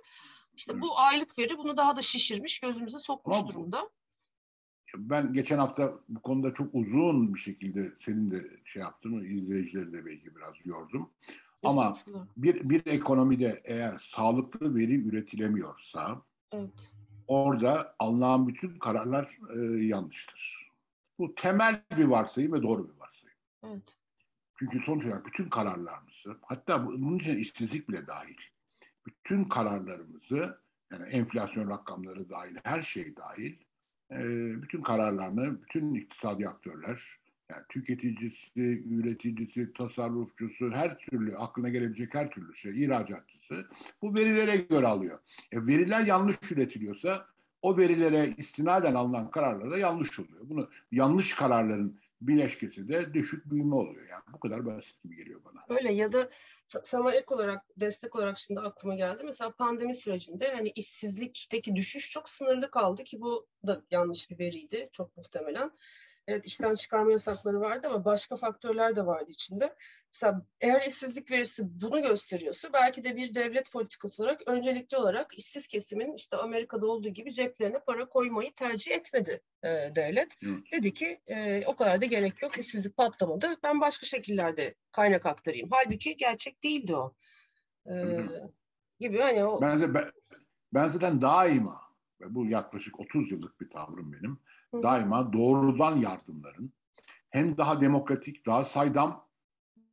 İşte 0.56 0.82
bu 0.82 1.00
aylık 1.00 1.40
veri 1.40 1.58
bunu 1.58 1.78
daha 1.78 1.96
da 1.96 2.02
şişirmiş, 2.02 2.60
gözümüze 2.60 3.00
sokmuş 3.00 3.38
Ama 3.38 3.48
durumda. 3.48 3.90
Ben 4.96 5.34
geçen 5.34 5.58
hafta 5.58 5.94
bu 6.10 6.22
konuda 6.22 6.54
çok 6.54 6.76
uzun 6.76 7.34
bir 7.34 7.40
şekilde 7.40 7.92
senin 8.06 8.32
de 8.32 8.50
şey 8.66 8.82
yaptın, 8.82 9.24
izleyicileri 9.24 9.94
de 9.94 10.06
belki 10.06 10.36
biraz 10.36 10.54
yordum. 10.66 11.10
Ama 11.64 11.98
bir, 12.38 12.70
bir 12.70 12.86
ekonomide 12.86 13.62
eğer 13.64 13.98
sağlıklı 13.98 14.76
veri 14.76 15.08
üretilemiyorsa 15.08 16.22
evet. 16.52 16.92
orada 17.28 17.96
alınan 18.00 18.48
bütün 18.48 18.80
kararlar 18.80 19.38
e, 19.56 19.86
yanlıştır. 19.86 20.67
Bu 21.20 21.36
temel 21.36 21.84
bir 21.98 22.06
varsayım 22.06 22.54
ve 22.54 22.62
doğru 22.62 22.90
bir 22.90 23.00
varsayım. 23.00 23.38
Evet. 23.64 23.98
Çünkü 24.60 24.80
sonuç 24.80 25.06
olarak 25.06 25.26
bütün 25.26 25.50
kararlarımızı, 25.50 26.38
hatta 26.42 26.86
bunun 26.86 27.18
için 27.18 27.38
işsizlik 27.38 27.90
bile 27.90 28.08
dahil, 28.08 28.38
bütün 29.06 29.44
kararlarımızı, 29.44 30.60
yani 30.92 31.10
enflasyon 31.10 31.70
rakamları 31.70 32.30
dahil, 32.30 32.56
her 32.64 32.82
şey 32.82 33.16
dahil, 33.16 33.56
e, 34.12 34.20
bütün 34.62 34.82
kararlarını, 34.82 35.62
bütün 35.62 35.94
iktisadi 35.94 36.50
aktörler, 36.50 37.18
yani 37.52 37.64
tüketicisi, 37.70 38.84
üreticisi, 38.90 39.74
tasarrufçusu, 39.74 40.72
her 40.72 40.98
türlü 40.98 41.38
aklına 41.38 41.70
gelebilecek 41.70 42.16
her 42.16 42.32
türlü 42.32 42.56
şey, 42.56 42.84
ihracatçısı 42.84 43.68
bu 44.02 44.16
verilere 44.16 44.56
göre 44.56 44.88
alıyor. 44.88 45.20
E, 45.52 45.68
veriler 45.68 46.06
yanlış 46.06 46.52
üretiliyorsa 46.52 47.28
o 47.62 47.78
verilere 47.78 48.34
istinaden 48.38 48.96
alınan 48.96 49.32
kararlar 49.32 49.72
da 49.72 49.78
yanlış 49.78 50.20
oluyor. 50.20 50.42
Bunu 50.44 50.70
yanlış 50.92 51.36
kararların 51.36 52.00
bileşkesi 52.22 52.90
de 52.90 53.14
düşük 53.14 53.52
büyüme 53.52 53.76
oluyor. 53.76 54.08
Yani 54.10 54.24
bu 54.34 54.40
kadar 54.40 54.66
basit 54.66 55.04
gibi 55.04 55.16
geliyor 55.16 55.42
bana. 55.46 55.78
Öyle 55.78 55.94
ya 55.94 56.12
da 56.14 56.30
sana 56.68 57.12
ek 57.12 57.26
olarak, 57.28 57.66
destek 57.78 58.16
olarak 58.16 58.38
şimdi 58.38 58.60
aklıma 58.60 58.96
geldi. 58.96 59.22
Mesela 59.26 59.52
pandemi 59.52 59.96
sürecinde 59.96 60.54
hani 60.56 60.70
işsizlikteki 60.70 61.76
düşüş 61.76 62.12
çok 62.12 62.30
sınırlı 62.30 62.72
kaldı 62.72 63.04
ki 63.04 63.22
bu 63.22 63.48
da 63.68 63.82
yanlış 63.92 64.30
bir 64.30 64.40
veriydi 64.40 64.90
çok 64.92 65.18
muhtemelen. 65.18 65.72
Evet 66.28 66.46
işten 66.46 66.76
çıkarma 66.76 67.12
yasakları 67.12 67.62
vardı 67.62 67.88
ama 67.88 68.06
başka 68.06 68.36
faktörler 68.36 68.96
de 68.96 69.06
vardı 69.06 69.32
içinde. 69.32 69.76
Mesela 70.14 70.46
eğer 70.62 70.82
işsizlik 70.88 71.32
verisi 71.32 71.82
bunu 71.82 72.02
gösteriyorsa 72.02 72.74
belki 72.74 73.04
de 73.04 73.16
bir 73.16 73.36
devlet 73.36 73.72
politikası 73.72 74.24
olarak 74.24 74.42
öncelikli 74.48 74.98
olarak 74.98 75.38
işsiz 75.38 75.68
kesimin 75.68 76.14
işte 76.14 76.38
Amerika'da 76.38 76.88
olduğu 76.88 77.10
gibi 77.10 77.32
ceplerine 77.32 77.80
para 77.80 78.10
koymayı 78.10 78.54
tercih 78.54 78.92
etmedi 78.92 79.42
e, 79.64 79.68
devlet. 79.96 80.44
Hı. 80.44 80.58
Dedi 80.72 80.94
ki 80.94 81.22
e, 81.28 81.66
o 81.66 81.76
kadar 81.76 82.02
da 82.02 82.06
gerek 82.06 82.42
yok 82.42 82.58
işsizlik 82.58 82.98
patlamadı 82.98 83.58
ben 83.64 83.82
başka 83.82 84.06
şekillerde 84.06 84.76
kaynak 84.92 85.26
aktarayım. 85.26 85.70
Halbuki 85.72 86.18
gerçek 86.18 86.64
değildi 86.64 86.96
o. 86.96 87.14
E, 87.86 87.94
gibi 89.00 89.20
hani 89.20 89.46
o. 89.46 89.62
Ben, 89.62 89.94
ben, 89.94 90.12
ben 90.74 90.88
zaten 90.88 91.22
daima 91.22 91.82
bu 92.20 92.46
yaklaşık 92.46 93.00
30 93.00 93.32
yıllık 93.32 93.62
bir 93.62 93.70
tavrım 93.70 94.14
benim 94.14 94.40
daima 94.74 95.34
doğrudan 95.34 95.98
yardımların 95.98 96.74
hem 97.30 97.58
daha 97.58 97.82
demokratik, 97.82 98.46
daha 98.46 98.66
saydam 98.66 99.28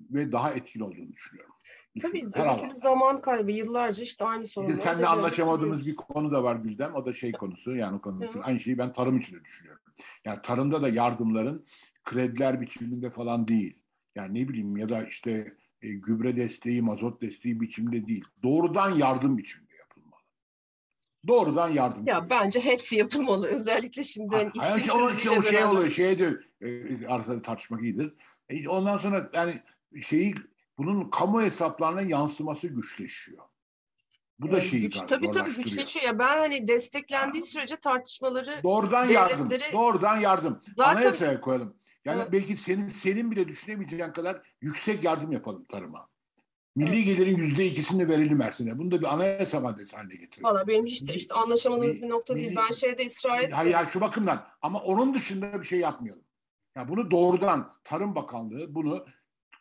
ve 0.00 0.32
daha 0.32 0.52
etkili 0.52 0.84
olduğunu 0.84 1.12
düşünüyorum. 1.12 1.54
Tabii 2.02 2.22
öbür 2.36 2.72
zaman 2.72 3.20
kaybı 3.20 3.52
yıllarca 3.52 4.02
işte 4.02 4.24
aynı 4.24 4.46
sorunları. 4.46 4.76
Seninle 4.76 5.06
anlaşamadığımız 5.06 5.86
bir 5.86 5.96
konu 5.96 6.32
da 6.32 6.42
var 6.42 6.56
Gülden. 6.56 6.92
O 6.92 7.06
da 7.06 7.12
şey 7.14 7.32
konusu 7.32 7.76
yani 7.76 7.96
o 7.96 8.00
konusu. 8.00 8.40
Aynı 8.42 8.60
şeyi 8.60 8.78
ben 8.78 8.92
tarım 8.92 9.18
için 9.18 9.36
de 9.36 9.44
düşünüyorum. 9.44 9.82
Yani 10.24 10.38
tarımda 10.42 10.82
da 10.82 10.88
yardımların 10.88 11.66
krediler 12.04 12.60
biçiminde 12.60 13.10
falan 13.10 13.48
değil. 13.48 13.78
Yani 14.14 14.40
ne 14.40 14.48
bileyim 14.48 14.76
ya 14.76 14.88
da 14.88 15.04
işte 15.04 15.56
e, 15.82 15.92
gübre 15.92 16.36
desteği, 16.36 16.82
mazot 16.82 17.22
desteği 17.22 17.60
biçimde 17.60 18.06
değil. 18.06 18.24
Doğrudan 18.42 18.90
yardım 18.90 19.38
biçiminde 19.38 19.63
yapılmalı. 19.63 19.63
Doğrudan 21.26 21.68
yardım. 21.68 22.06
Ya 22.06 22.30
bence 22.30 22.60
hepsi 22.60 22.96
yapılmalı. 22.96 23.46
Özellikle 23.46 24.04
şimdi. 24.04 24.36
Ha, 24.36 24.42
yani 24.42 24.92
o, 24.92 25.10
işte 25.10 25.30
o 25.30 25.42
şey 25.42 25.64
oluyor. 25.64 25.90
Şeydir. 25.90 26.50
E, 26.60 27.06
arasında 27.06 27.42
tartışmak 27.42 27.82
iyidir. 27.82 28.14
E, 28.48 28.68
ondan 28.68 28.98
sonra 28.98 29.30
yani 29.32 29.62
şeyi 30.02 30.34
bunun 30.78 31.10
kamu 31.10 31.42
hesaplarına 31.42 32.02
yansıması 32.02 32.68
güçleşiyor. 32.68 33.44
Bu 34.38 34.52
da 34.52 34.60
şeyi 34.60 34.82
Güç, 34.82 35.00
tabii 35.08 35.30
tabii 35.30 35.54
güçleşiyor. 35.54 36.06
Ya 36.06 36.18
ben 36.18 36.38
hani 36.38 36.68
desteklendiği 36.68 37.44
sürece 37.44 37.76
tartışmaları 37.76 38.54
doğrudan 38.62 39.04
yardım, 39.04 39.50
doğrudan 39.72 40.16
yardım. 40.16 40.60
Zaten, 40.76 40.96
Anayasaya 40.96 41.40
koyalım. 41.40 41.76
Yani 42.04 42.22
evet. 42.22 42.32
belki 42.32 42.56
senin 42.56 42.88
senin 42.88 43.30
bile 43.30 43.48
düşünemeyeceğin 43.48 44.12
kadar 44.12 44.42
yüksek 44.60 45.04
yardım 45.04 45.32
yapalım 45.32 45.64
tarıma. 45.64 46.08
Milli 46.76 47.04
gelirin 47.04 47.36
yüzde 47.36 47.66
ikisini 47.66 48.08
verelim 48.08 48.38
Mersin'e. 48.38 48.78
Bunu 48.78 48.90
da 48.90 49.00
bir 49.00 49.14
anayasa 49.14 49.60
maddesi 49.60 49.96
haline 49.96 50.14
getirelim. 50.14 50.44
Valla 50.44 50.66
benim 50.66 50.86
de 50.86 51.14
işte 51.14 51.34
anlaşamadığımız 51.34 52.02
bir 52.02 52.08
nokta 52.08 52.34
milli, 52.34 52.44
değil. 52.44 52.56
Ben 52.56 52.72
şeyde 52.72 53.06
ısrar 53.06 53.34
etmiyorum. 53.34 53.56
Hayır, 53.56 53.72
hayır 53.74 53.88
şu 53.88 54.00
bakımdan. 54.00 54.46
Ama 54.62 54.78
onun 54.78 55.14
dışında 55.14 55.60
bir 55.60 55.66
şey 55.66 55.78
yapmayalım. 55.78 56.24
Yani 56.76 56.88
bunu 56.88 57.10
doğrudan 57.10 57.76
Tarım 57.84 58.14
Bakanlığı 58.14 58.74
bunu 58.74 59.06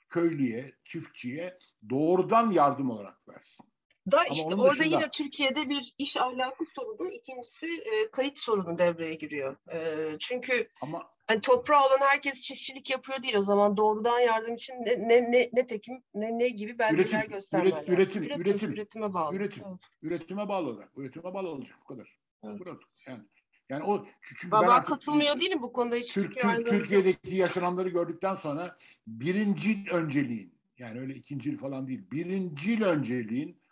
köylüye, 0.10 0.74
çiftçiye 0.86 1.58
doğrudan 1.90 2.52
yardım 2.52 2.90
olarak 2.90 3.28
versin. 3.28 3.66
Da 4.12 4.18
Ama 4.18 4.28
işte 4.32 4.56
orada 4.56 4.72
dışında... 4.72 4.96
yine 4.96 5.10
Türkiye'de 5.12 5.70
bir 5.70 5.94
iş 5.98 6.18
ahlakı 6.18 6.66
sorunu, 6.76 7.12
ikincisi 7.12 7.68
e, 7.68 8.12
kayıt 8.12 8.38
sorunu 8.38 8.78
devreye 8.78 9.14
giriyor. 9.14 9.58
E, 9.74 9.80
çünkü 10.20 10.70
Ama 10.82 11.10
hani 11.28 11.42
toprağı 11.42 11.88
olan 11.88 12.00
herkes 12.00 12.42
çiftçilik 12.42 12.90
yapıyor 12.90 13.24
değil 13.24 13.36
o 13.36 13.42
zaman 13.42 13.78
doğrudan 13.78 14.20
yardım 14.20 14.56
için 14.56 14.74
ne 14.74 15.08
ne 15.08 15.32
ne, 15.32 15.50
ne 15.54 15.68
tekim 15.68 16.04
ne 16.14 16.40
ne 16.40 16.50
gibi 16.50 16.80
belgeler 16.80 17.06
üretim, 17.06 17.32
göstermeler 17.32 17.78
üret, 17.78 17.90
üretim, 17.90 18.24
üretim, 18.24 18.42
üretim, 18.42 18.72
üretime 18.72 19.14
bağlı. 19.14 19.36
Üretim, 19.36 19.64
evet. 19.70 19.82
üretime 20.02 20.50
bağlı 20.50 20.70
olarak, 20.70 20.90
üretime 20.98 21.34
bağlı 21.34 21.50
olacak 21.50 21.78
bu 21.82 21.86
kadar. 21.86 22.18
Evet. 22.44 22.60
Bu 22.60 22.64
kadar. 22.64 22.78
Yani 23.08 23.24
yani 23.70 23.84
o 23.84 24.06
çünkü 24.22 24.52
ben, 24.52 24.68
ben 24.68 24.84
katılmıyor 24.84 25.40
değilim 25.40 25.62
bu 25.62 25.74
konuda 25.74 25.96
hiç. 25.96 26.14
Türk, 26.14 26.42
Türk, 26.42 26.70
Türkiye'deki 26.70 27.36
yaşananları 27.36 27.90
gördükten 27.90 28.36
sonra 28.36 28.76
birinci 29.08 29.84
önceliğin 29.92 30.54
yani 30.78 31.00
öyle 31.00 31.14
ikinci 31.14 31.56
falan 31.56 31.88
değil. 31.88 32.02
Birinci 32.12 32.86
önceliğin 32.86 33.63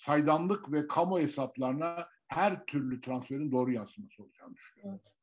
saydamlık 0.00 0.72
ve 0.72 0.86
kamu 0.86 1.20
hesaplarına 1.20 2.08
her 2.26 2.66
türlü 2.66 3.00
transferin 3.00 3.52
doğru 3.52 3.72
yansıması 3.72 4.22
olacağını 4.22 4.54
düşünüyorum. 4.54 5.00
Evet. 5.04 5.14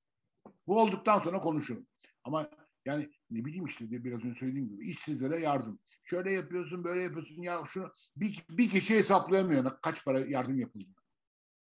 Bu 0.68 0.82
olduktan 0.82 1.20
sonra 1.20 1.40
konuşurum. 1.40 1.88
Ama 2.24 2.50
yani 2.86 3.10
ne 3.32 3.46
bileyim 3.46 3.66
işte 3.66 3.92
biraz 3.92 4.24
önce 4.24 4.40
söylediğim 4.40 4.70
gibi 4.70 4.90
işsizlere 4.90 5.40
yardım. 5.40 5.80
Şöyle 6.04 6.32
yapıyorsun, 6.32 6.84
böyle 6.84 7.04
yapıyorsun. 7.04 7.42
Ya 7.42 7.64
şunu 7.66 7.92
bir, 8.16 8.46
bir 8.50 8.70
kişi 8.70 8.96
hesaplayamıyor 8.96 9.82
kaç 9.82 10.06
para 10.06 10.20
yardım 10.20 10.60
yapıldı. 10.60 10.86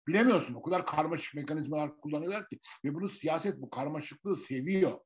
Bilemiyorsun. 0.07 0.53
O 0.53 0.61
kadar 0.61 0.85
karmaşık 0.85 1.35
mekanizmalar 1.35 1.97
kullanıyorlar 1.97 2.49
ki 2.49 2.59
ve 2.85 2.93
bunu 2.93 3.09
siyaset 3.09 3.61
bu 3.61 3.69
karmaşıklığı 3.69 4.35
seviyor. 4.35 4.99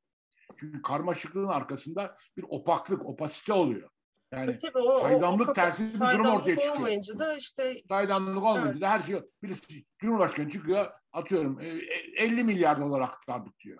Çünkü 0.56 0.82
karmaşıklığın 0.82 1.48
arkasında 1.48 2.16
bir 2.36 2.44
opaklık, 2.48 3.06
opasite 3.06 3.52
oluyor. 3.52 3.90
Yani 4.32 4.58
Tabii 4.58 4.78
o, 4.78 5.00
saydamlık 5.00 5.48
o, 5.48 5.50
o, 5.50 5.54
tersi 5.54 6.00
bir 6.00 6.18
durum 6.18 6.26
ortaya 6.26 6.56
çıkıyor. 6.56 6.76
olmayınca 6.76 7.18
da 7.18 7.36
işte 7.36 7.82
saydamlık 7.88 8.44
olmayınca 8.44 8.70
evet. 8.70 8.82
da 8.82 8.90
her 8.90 9.02
şey 9.02 9.20
birisi 9.42 9.84
Cumhurbaşkanı 9.98 10.50
çıkıyor 10.50 10.90
atıyorum 11.12 11.60
50 11.60 12.40
e, 12.40 12.42
milyar 12.42 12.80
dolar 12.80 13.00
aktardık 13.00 13.58
diyor. 13.60 13.78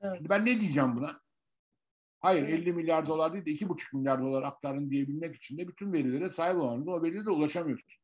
Evet. 0.00 0.16
Şimdi 0.16 0.30
ben 0.30 0.46
ne 0.46 0.60
diyeceğim 0.60 0.96
buna? 0.96 1.20
Hayır 2.20 2.42
evet. 2.42 2.54
50 2.54 2.72
milyar 2.72 3.06
dolar 3.06 3.32
değil 3.32 3.60
de 3.60 3.64
2,5 3.64 3.96
milyar 3.96 4.20
dolar 4.20 4.42
aktarın 4.42 4.90
diyebilmek 4.90 5.36
için 5.36 5.58
de 5.58 5.68
bütün 5.68 5.92
verilere 5.92 6.30
sahip 6.30 6.56
olmanız 6.56 6.88
o 6.88 7.02
verilere 7.02 7.30
ulaşamıyorsun. 7.30 8.02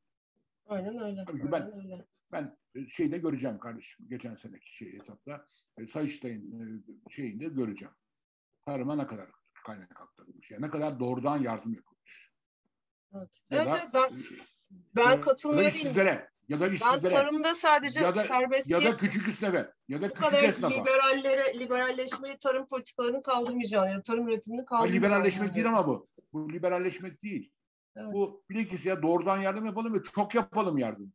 Aynen 0.67 0.99
öyle. 0.99 1.25
Tabii 1.25 1.53
ben, 1.53 1.73
öyle. 1.77 2.05
ben 2.33 2.57
e, 2.75 2.87
şeyde 2.89 3.19
göreceğim 3.19 3.59
kardeşim. 3.59 4.09
Geçen 4.09 4.35
seneki 4.35 4.77
şey 4.77 4.99
hesapta 4.99 5.47
e, 5.79 5.87
Sayıştay'ın 5.87 6.85
şeyinde 7.11 7.45
göreceğim. 7.45 7.95
Tarıma 8.67 8.97
ne 8.97 9.07
kadar 9.07 9.29
kaynak 9.63 10.01
aktarılmış. 10.01 10.51
Yani 10.51 10.63
ne 10.63 10.71
kadar 10.71 11.01
doğrudan 11.01 11.43
yardım 11.43 11.75
yapılmış. 11.75 12.33
Evet, 13.15 13.41
evet, 13.51 13.67
da, 13.67 13.79
ben 13.95 14.11
ben 14.97 15.19
e, 15.19 15.21
katılmıyorum. 15.21 15.67
Ya 15.67 15.73
da 15.73 15.77
işsizlere 15.77 16.29
ya 16.49 16.61
da 16.61 16.67
işsizlere. 16.67 17.03
Ben 17.03 17.11
tarımda 17.11 17.55
sadece 17.55 18.01
ya 18.01 18.15
da, 18.15 18.25
serbestiyet, 18.25 18.83
ya 18.83 18.93
da 18.93 18.97
küçük 18.97 19.29
esnafe 19.29 19.73
ya 19.89 20.03
da 20.03 20.09
küçük 20.09 20.25
kadar 20.25 20.43
esnafa. 20.43 20.75
liberallere, 20.75 21.59
liberalleşmeyi 21.59 22.39
tarım 22.39 22.67
politikalarını 22.67 23.23
kaldırmayacağını 23.23 23.91
ya 23.91 24.03
tarım 24.03 24.29
üretimini 24.29 24.65
kaldırmayacağını. 24.65 25.07
Liberalleşmek 25.07 25.47
yani. 25.47 25.55
değil 25.55 25.69
ama 25.69 25.87
bu. 25.87 26.09
Bu 26.33 26.53
liberalleşmek 26.53 27.23
değil. 27.23 27.53
Evet. 27.97 28.15
Bu 28.15 28.45
bilakis 28.51 28.87
ya 28.87 29.03
doğrudan 29.03 29.41
yardım 29.41 29.67
yapalım 29.67 29.95
ve 29.95 30.03
çok 30.03 30.35
yapalım 30.35 30.79
yardım. 30.79 31.13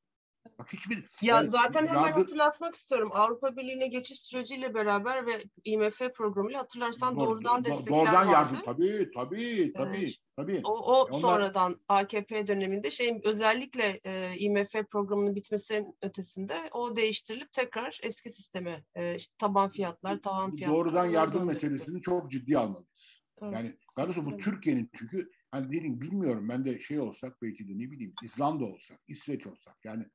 Bak 0.59 0.73
hiçbir 0.73 0.97
ya 0.97 1.03
yani, 1.21 1.49
zaten 1.49 1.87
hemen 1.87 2.01
yardım... 2.01 2.21
hatırlatmak 2.21 2.75
istiyorum. 2.75 3.09
Avrupa 3.13 3.57
Birliği'ne 3.57 3.87
geçiş 3.87 4.19
süreciyle 4.19 4.73
beraber 4.73 5.25
ve 5.25 5.43
IMF 5.63 5.99
programıyla 6.15 6.59
hatırlarsan 6.59 7.15
Doğru, 7.15 7.25
doğrudan 7.25 7.63
destekler 7.63 7.99
doğrudan 7.99 8.15
vardı. 8.15 8.31
yardım 8.31 8.59
tabii 8.65 9.09
tabii 9.15 9.73
tabii 9.77 9.97
evet. 9.97 10.15
tabii. 10.35 10.61
O, 10.63 10.71
o 10.71 11.03
Onlar... 11.03 11.19
sonradan 11.19 11.79
AKP 11.87 12.47
döneminde 12.47 12.91
şey 12.91 13.21
özellikle 13.23 13.99
e, 14.05 14.33
IMF 14.37 14.73
programının 14.91 15.35
bitmesinin 15.35 15.97
ötesinde 16.01 16.69
o 16.71 16.95
değiştirilip 16.95 17.53
tekrar 17.53 17.99
eski 18.03 18.29
sisteme 18.29 18.83
e, 18.95 19.15
işte 19.15 19.35
taban 19.37 19.69
fiyatlar, 19.69 20.21
tavan 20.21 20.55
fiyatlar. 20.55 20.77
Doğrudan 20.77 21.05
yardım 21.05 21.45
meselesini 21.47 22.01
çok 22.01 22.31
ciddi 22.31 22.57
almalıyız. 22.57 23.21
Evet. 23.41 23.53
Yani 23.53 23.77
kardeşim 23.95 24.25
bu 24.25 24.29
evet. 24.29 24.43
Türkiye'nin 24.43 24.89
çünkü 24.97 25.29
hani 25.51 25.71
dedim 25.71 26.01
bilmiyorum 26.01 26.49
ben 26.49 26.65
de 26.65 26.79
şey 26.79 26.99
olsak 26.99 27.41
belki 27.41 27.69
de 27.69 27.73
ne 27.73 27.91
bileyim 27.91 28.13
İzlanda 28.23 28.65
olsak, 28.65 28.99
İsveç 29.07 29.47
olsak 29.47 29.85
yani 29.85 30.05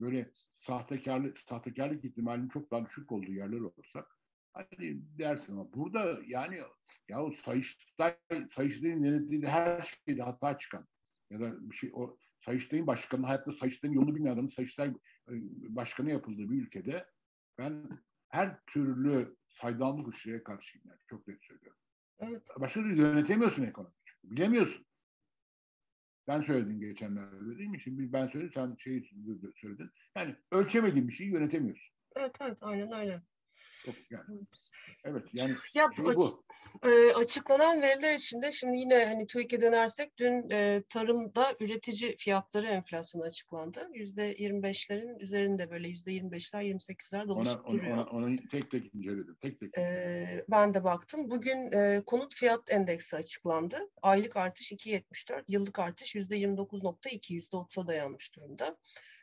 böyle 0.00 0.30
sahtekarlık, 0.54 1.38
sahtekarlık 1.38 2.04
ihtimalinin 2.04 2.48
çok 2.48 2.70
daha 2.70 2.86
düşük 2.86 3.12
olduğu 3.12 3.32
yerler 3.32 3.60
olsak 3.60 4.18
hani 4.52 5.18
dersin 5.18 5.52
ama 5.52 5.72
burada 5.72 6.18
yani 6.26 6.58
ya 7.08 7.22
o 7.22 7.32
Sayıştay, 7.32 8.16
Sayıştay'ın 8.50 9.04
yönettiği 9.04 9.46
her 9.46 9.80
şeyde 10.06 10.22
hata 10.22 10.58
çıkan 10.58 10.88
ya 11.30 11.40
da 11.40 11.70
bir 11.70 11.76
şey 11.76 11.90
o 11.94 12.16
Sayıştay'ın 12.40 12.86
başkanı 12.86 13.26
hayatta 13.26 13.52
Sayıştay'ın 13.52 13.94
yolunu 13.94 14.14
bilmeyen 14.14 14.34
adamın 14.34 14.48
Sayıştay 14.48 14.94
başkanı 15.68 16.10
yapıldığı 16.10 16.50
bir 16.50 16.62
ülkede 16.62 17.06
ben 17.58 17.88
her 18.28 18.64
türlü 18.66 19.36
saydamlık 19.48 20.16
şeye 20.16 20.42
karşıyım 20.44 20.86
yani 20.88 21.00
çok 21.06 21.28
net 21.28 21.44
söylüyorum. 21.44 21.80
Evet. 22.18 22.42
Başka 22.60 22.80
türlü 22.80 23.00
yönetemiyorsun 23.00 23.64
ekonomi. 23.64 23.94
Bilemiyorsun. 24.24 24.86
Ben 26.26 26.40
söyledim 26.40 26.80
geçenlerde 26.80 27.58
değil 27.58 27.70
mi? 27.70 27.80
Şimdi 27.80 28.12
ben 28.12 28.28
söyledim 28.28 28.52
sen 28.54 28.76
şeyi 28.78 29.10
söyledin. 29.56 29.90
Yani 30.16 30.36
ölçemediğin 30.50 31.08
bir 31.08 31.12
şeyi 31.12 31.30
yönetemiyorsun. 31.30 31.94
Evet 32.16 32.36
evet 32.40 32.58
aynen 32.60 32.92
öyle. 32.92 33.22
Çok 33.84 33.94
yani. 34.10 34.24
Evet 35.04 35.22
yani 35.32 35.54
ya, 35.74 35.90
şey 35.96 36.04
bu. 36.04 36.44
E, 36.82 37.12
açıklanan 37.12 37.82
veriler 37.82 38.14
içinde 38.14 38.52
şimdi 38.52 38.78
yine 38.78 39.04
hani 39.04 39.26
TÜİK'e 39.26 39.60
dönersek 39.60 40.18
dün 40.18 40.50
e, 40.50 40.82
tarımda 40.88 41.54
üretici 41.60 42.16
fiyatları 42.16 42.66
enflasyonu 42.66 43.24
açıklandı. 43.24 43.88
Yüzde 43.94 44.34
25'lerin 44.34 45.18
üzerinde 45.18 45.70
böyle 45.70 45.88
yüzde 45.88 46.12
25'ler 46.12 46.64
28'ler 46.64 47.28
dolaşıp 47.28 47.66
ona, 47.66 47.72
duruyor. 47.72 47.96
Ona, 47.96 48.04
ona, 48.04 48.26
ona 48.26 48.36
tek 48.50 48.70
tek 48.70 48.94
inceledim. 48.94 49.36
Tek 49.42 49.60
tek. 49.60 49.78
E, 49.78 50.44
ben 50.50 50.74
de 50.74 50.84
baktım. 50.84 51.30
Bugün 51.30 51.72
e, 51.72 52.02
konut 52.06 52.34
fiyat 52.34 52.70
endeksi 52.70 53.16
açıklandı. 53.16 53.78
Aylık 54.02 54.36
artış 54.36 54.72
2.74, 54.72 55.44
yıllık 55.48 55.78
artış 55.78 56.14
yüzde 56.14 56.38
29.2, 56.38 57.34
yüzde 57.34 57.56
30'a 57.56 57.86
dayanmış 57.86 58.36
durumda. 58.36 58.76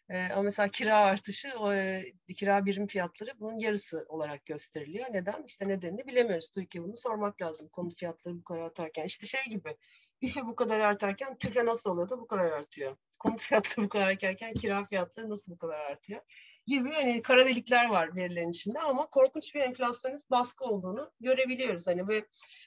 Ama 0.09 0.41
mesela 0.41 0.67
kira 0.69 0.97
artışı, 0.97 1.53
o, 1.59 1.73
e, 1.73 2.05
kira 2.37 2.65
birim 2.65 2.87
fiyatları 2.87 3.39
bunun 3.39 3.57
yarısı 3.57 4.05
olarak 4.09 4.45
gösteriliyor. 4.45 5.05
Neden? 5.11 5.43
İşte 5.43 5.67
nedenini 5.67 6.07
bilemiyoruz. 6.07 6.49
Türkiye 6.49 6.83
bunu 6.83 6.97
sormak 6.97 7.41
lazım. 7.41 7.69
Konu 7.69 7.89
fiyatları 7.89 8.37
bu 8.37 8.43
kadar 8.43 8.59
artarken. 8.59 9.05
İşte 9.05 9.27
şey 9.27 9.43
gibi, 9.49 9.75
İFE 10.21 10.45
bu 10.45 10.55
kadar 10.55 10.79
artarken 10.79 11.37
tüfe 11.37 11.65
nasıl 11.65 11.89
oluyor 11.89 12.09
da 12.09 12.19
bu 12.19 12.27
kadar 12.27 12.51
artıyor? 12.51 12.97
Konu 13.19 13.37
fiyatları 13.37 13.85
bu 13.85 13.89
kadar 13.89 14.07
artarken 14.07 14.53
kira 14.53 14.85
fiyatları 14.85 15.29
nasıl 15.29 15.51
bu 15.51 15.57
kadar 15.57 15.79
artıyor? 15.79 16.21
Gibi 16.67 16.91
hani 16.91 17.21
kara 17.21 17.45
delikler 17.45 17.89
var 17.89 18.15
verilerin 18.15 18.49
içinde 18.49 18.79
ama 18.79 19.05
korkunç 19.05 19.55
bir 19.55 19.59
enflasyonist 19.59 20.31
baskı 20.31 20.65
olduğunu 20.65 21.11
görebiliyoruz. 21.19 21.87
Hani 21.87 22.07
ve 22.07 22.25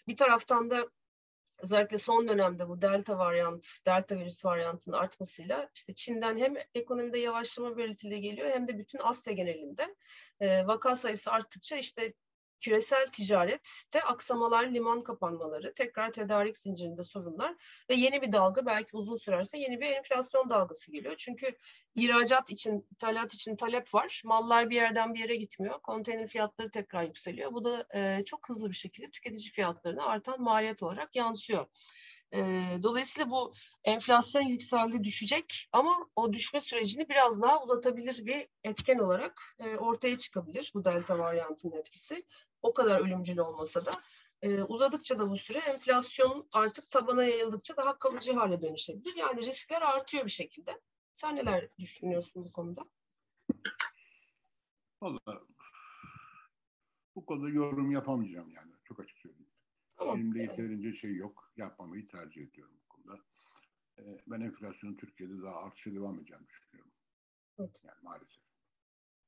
bir 0.09 0.16
taraftan 0.16 0.70
da 0.70 0.88
özellikle 1.62 1.98
son 1.98 2.29
dönemde 2.29 2.68
bu 2.68 2.83
delta 2.83 3.18
varyant, 3.18 3.66
delta 3.87 4.16
virüs 4.16 4.44
varyantının 4.44 4.96
artmasıyla 4.96 5.70
işte 5.75 5.94
Çin'den 5.94 6.38
hem 6.38 6.55
ekonomide 6.75 7.18
yavaşlama 7.18 7.77
belirtili 7.77 8.20
geliyor 8.20 8.51
hem 8.51 8.68
de 8.68 8.79
bütün 8.79 8.98
Asya 9.03 9.33
genelinde 9.33 9.94
e, 10.40 10.66
vaka 10.66 10.96
sayısı 10.96 11.31
arttıkça 11.31 11.77
işte 11.77 12.12
küresel 12.62 13.07
ticarette 13.12 14.03
aksamalar, 14.03 14.66
liman 14.66 15.03
kapanmaları, 15.03 15.75
tekrar 15.75 16.12
tedarik 16.12 16.59
zincirinde 16.59 17.03
sorunlar 17.03 17.57
ve 17.90 17.94
yeni 17.94 18.22
bir 18.22 18.33
dalga 18.33 18.66
belki 18.66 18.96
uzun 18.96 19.16
sürerse 19.16 19.59
yeni 19.59 19.81
bir 19.81 19.87
enflasyon 19.87 20.51
dalgası 20.51 20.92
geliyor. 20.92 21.14
Çünkü 21.18 21.46
ihracat 21.94 22.51
için, 22.51 22.87
ithalat 22.92 23.35
için 23.35 23.57
talep 23.57 23.94
var. 23.94 24.22
Mallar 24.25 24.70
bir 24.70 24.77
yerden 24.77 25.14
bir 25.14 25.20
yere 25.20 25.37
gitmiyor. 25.37 25.81
Konteyner 25.83 26.29
fiyatları 26.29 26.70
tekrar 26.70 27.03
yükseliyor. 27.03 27.53
Bu 27.53 27.64
da 27.64 27.87
e, 27.94 28.25
çok 28.25 28.48
hızlı 28.48 28.70
bir 28.70 28.77
şekilde 28.77 29.11
tüketici 29.11 29.53
fiyatlarına 29.53 30.07
artan 30.07 30.42
maliyet 30.42 30.83
olarak 30.83 31.16
yansıyor. 31.16 31.66
dolayısıyla 32.83 33.31
bu 33.31 33.55
enflasyon 33.85 34.42
yükseldi 34.42 35.05
düşecek 35.05 35.68
ama 35.72 36.09
o 36.16 36.33
düşme 36.33 36.61
sürecini 36.61 37.09
biraz 37.09 37.42
daha 37.42 37.62
uzatabilir 37.62 38.27
bir 38.27 38.46
etken 38.64 38.98
olarak 38.98 39.57
ortaya 39.79 40.18
çıkabilir 40.18 40.72
bu 40.75 40.85
delta 40.85 41.18
varyantının 41.18 41.77
etkisi. 41.77 42.25
O 42.62 42.75
kadar 42.75 43.01
ölümcül 43.01 43.38
olmasa 43.38 43.87
da 43.87 43.92
uzadıkça 44.68 45.18
da 45.18 45.31
bu 45.31 45.37
süre 45.37 45.59
enflasyon 45.59 46.48
artık 46.53 46.90
tabana 46.90 47.25
yayıldıkça 47.25 47.77
daha 47.77 47.98
kalıcı 47.98 48.33
hale 48.33 48.62
dönüşebilir. 48.62 49.16
Yani 49.16 49.40
riskler 49.40 49.83
artıyor 49.83 50.25
bir 50.25 50.31
şekilde. 50.31 50.81
Sen 51.12 51.37
neler 51.37 51.68
düşünüyorsun 51.79 52.44
bu 52.48 52.53
konuda? 52.53 52.85
Vallahi 55.03 55.40
bu 57.14 57.27
konuda 57.27 57.48
yorum 57.48 57.90
yapamayacağım 57.90 58.51
yani. 58.51 58.72
Çok 58.85 59.01
açık 59.01 59.18
söyleyeyim. 59.18 59.51
Tamam. 59.96 60.18
Elimde 60.18 60.42
yeterince 60.42 60.92
şey 60.92 61.14
yok. 61.14 61.53
Yapmamayı 61.57 62.09
tercih 62.09 62.42
ediyorum 62.42 62.75
bu 62.85 62.88
konuda. 62.88 63.22
Ee, 63.98 64.03
ben 64.27 64.40
enflasyonun 64.40 64.96
Türkiye'de 64.96 65.42
daha 65.42 65.57
artışa 65.57 65.94
devam 65.94 66.18
edeceğini 66.18 66.46
düşünüyorum. 66.46 66.92
Evet. 67.59 67.81
Yani 67.85 67.98
maalesef. 68.03 68.42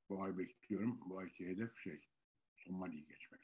Bu 0.09 0.23
ay 0.23 0.39
bekliyorum. 0.39 1.01
Bu 1.07 1.19
ayki 1.19 1.49
hedef 1.49 1.77
şey 1.79 2.01
Somali'yi 2.67 3.07
geçmek. 3.07 3.41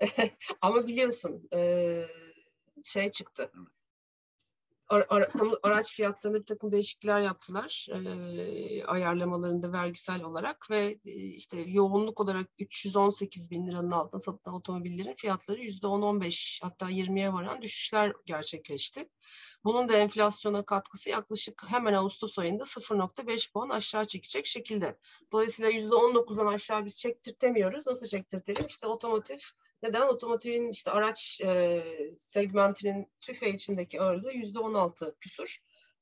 Ama 0.60 0.86
biliyorsun 0.86 1.48
e, 1.54 2.04
şey 2.82 3.10
çıktı. 3.10 3.52
Evet 3.54 3.77
araç 5.62 5.94
fiyatlarında 5.94 6.40
bir 6.40 6.46
takım 6.46 6.72
değişiklikler 6.72 7.20
yaptılar 7.20 7.86
e, 7.90 8.84
ayarlamalarında 8.84 9.72
vergisel 9.72 10.22
olarak 10.22 10.70
ve 10.70 10.98
e, 11.04 11.10
işte 11.12 11.60
yoğunluk 11.60 12.20
olarak 12.20 12.46
318 12.58 13.50
bin 13.50 13.66
liranın 13.66 13.90
altında 13.90 14.20
satılan 14.20 14.56
otomobillerin 14.56 15.14
fiyatları 15.14 15.60
yüzde 15.60 15.86
10-15 15.86 16.64
hatta 16.64 16.90
20'ye 16.90 17.32
varan 17.32 17.62
düşüşler 17.62 18.12
gerçekleşti. 18.26 19.08
Bunun 19.64 19.88
da 19.88 19.96
enflasyona 19.96 20.64
katkısı 20.64 21.10
yaklaşık 21.10 21.62
hemen 21.66 21.94
Ağustos 21.94 22.38
ayında 22.38 22.62
0.5 22.62 23.52
puan 23.52 23.68
aşağı 23.68 24.06
çekecek 24.06 24.46
şekilde. 24.46 24.98
Dolayısıyla 25.32 25.70
%19'dan 25.70 26.46
aşağı 26.46 26.84
biz 26.84 26.98
çektirtemiyoruz. 26.98 27.86
Nasıl 27.86 28.06
çektirtelim? 28.06 28.66
İşte 28.68 28.86
otomotiv 28.86 29.38
neden? 29.82 30.08
Otomotivin 30.08 30.70
işte 30.70 30.90
araç 30.90 31.40
e, 31.44 31.82
segmentinin 32.18 33.08
tüfe 33.20 33.50
içindeki 33.50 34.00
ağırlığı 34.00 34.32
yüzde 34.32 34.58
16 34.58 35.16
küsur 35.20 35.56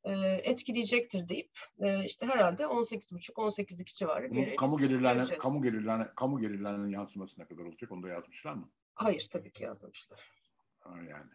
e, 0.05 0.13
etkileyecektir 0.23 1.29
deyip 1.29 1.51
e, 1.79 2.05
işte 2.05 2.27
herhalde 2.27 2.63
18,5-18'lik 2.63 3.87
civarı 3.87 4.33
bir 4.33 4.57
kamu 4.57 4.79
gelirlerine, 4.79 5.39
kamu 5.39 5.63
gelirlerine, 5.63 6.09
kamu 6.17 6.41
gelirlerinin 6.41 6.89
yansıması 6.89 7.41
ne 7.41 7.47
kadar 7.47 7.63
olacak? 7.63 7.93
Onu 7.93 8.03
da 8.03 8.09
yazmışlar 8.09 8.55
mı? 8.55 8.71
Hayır 8.95 9.29
tabii 9.33 9.53
ki 9.53 9.63
yazmamışlar. 9.63 10.31
Ha, 10.79 10.91
yani. 11.11 11.31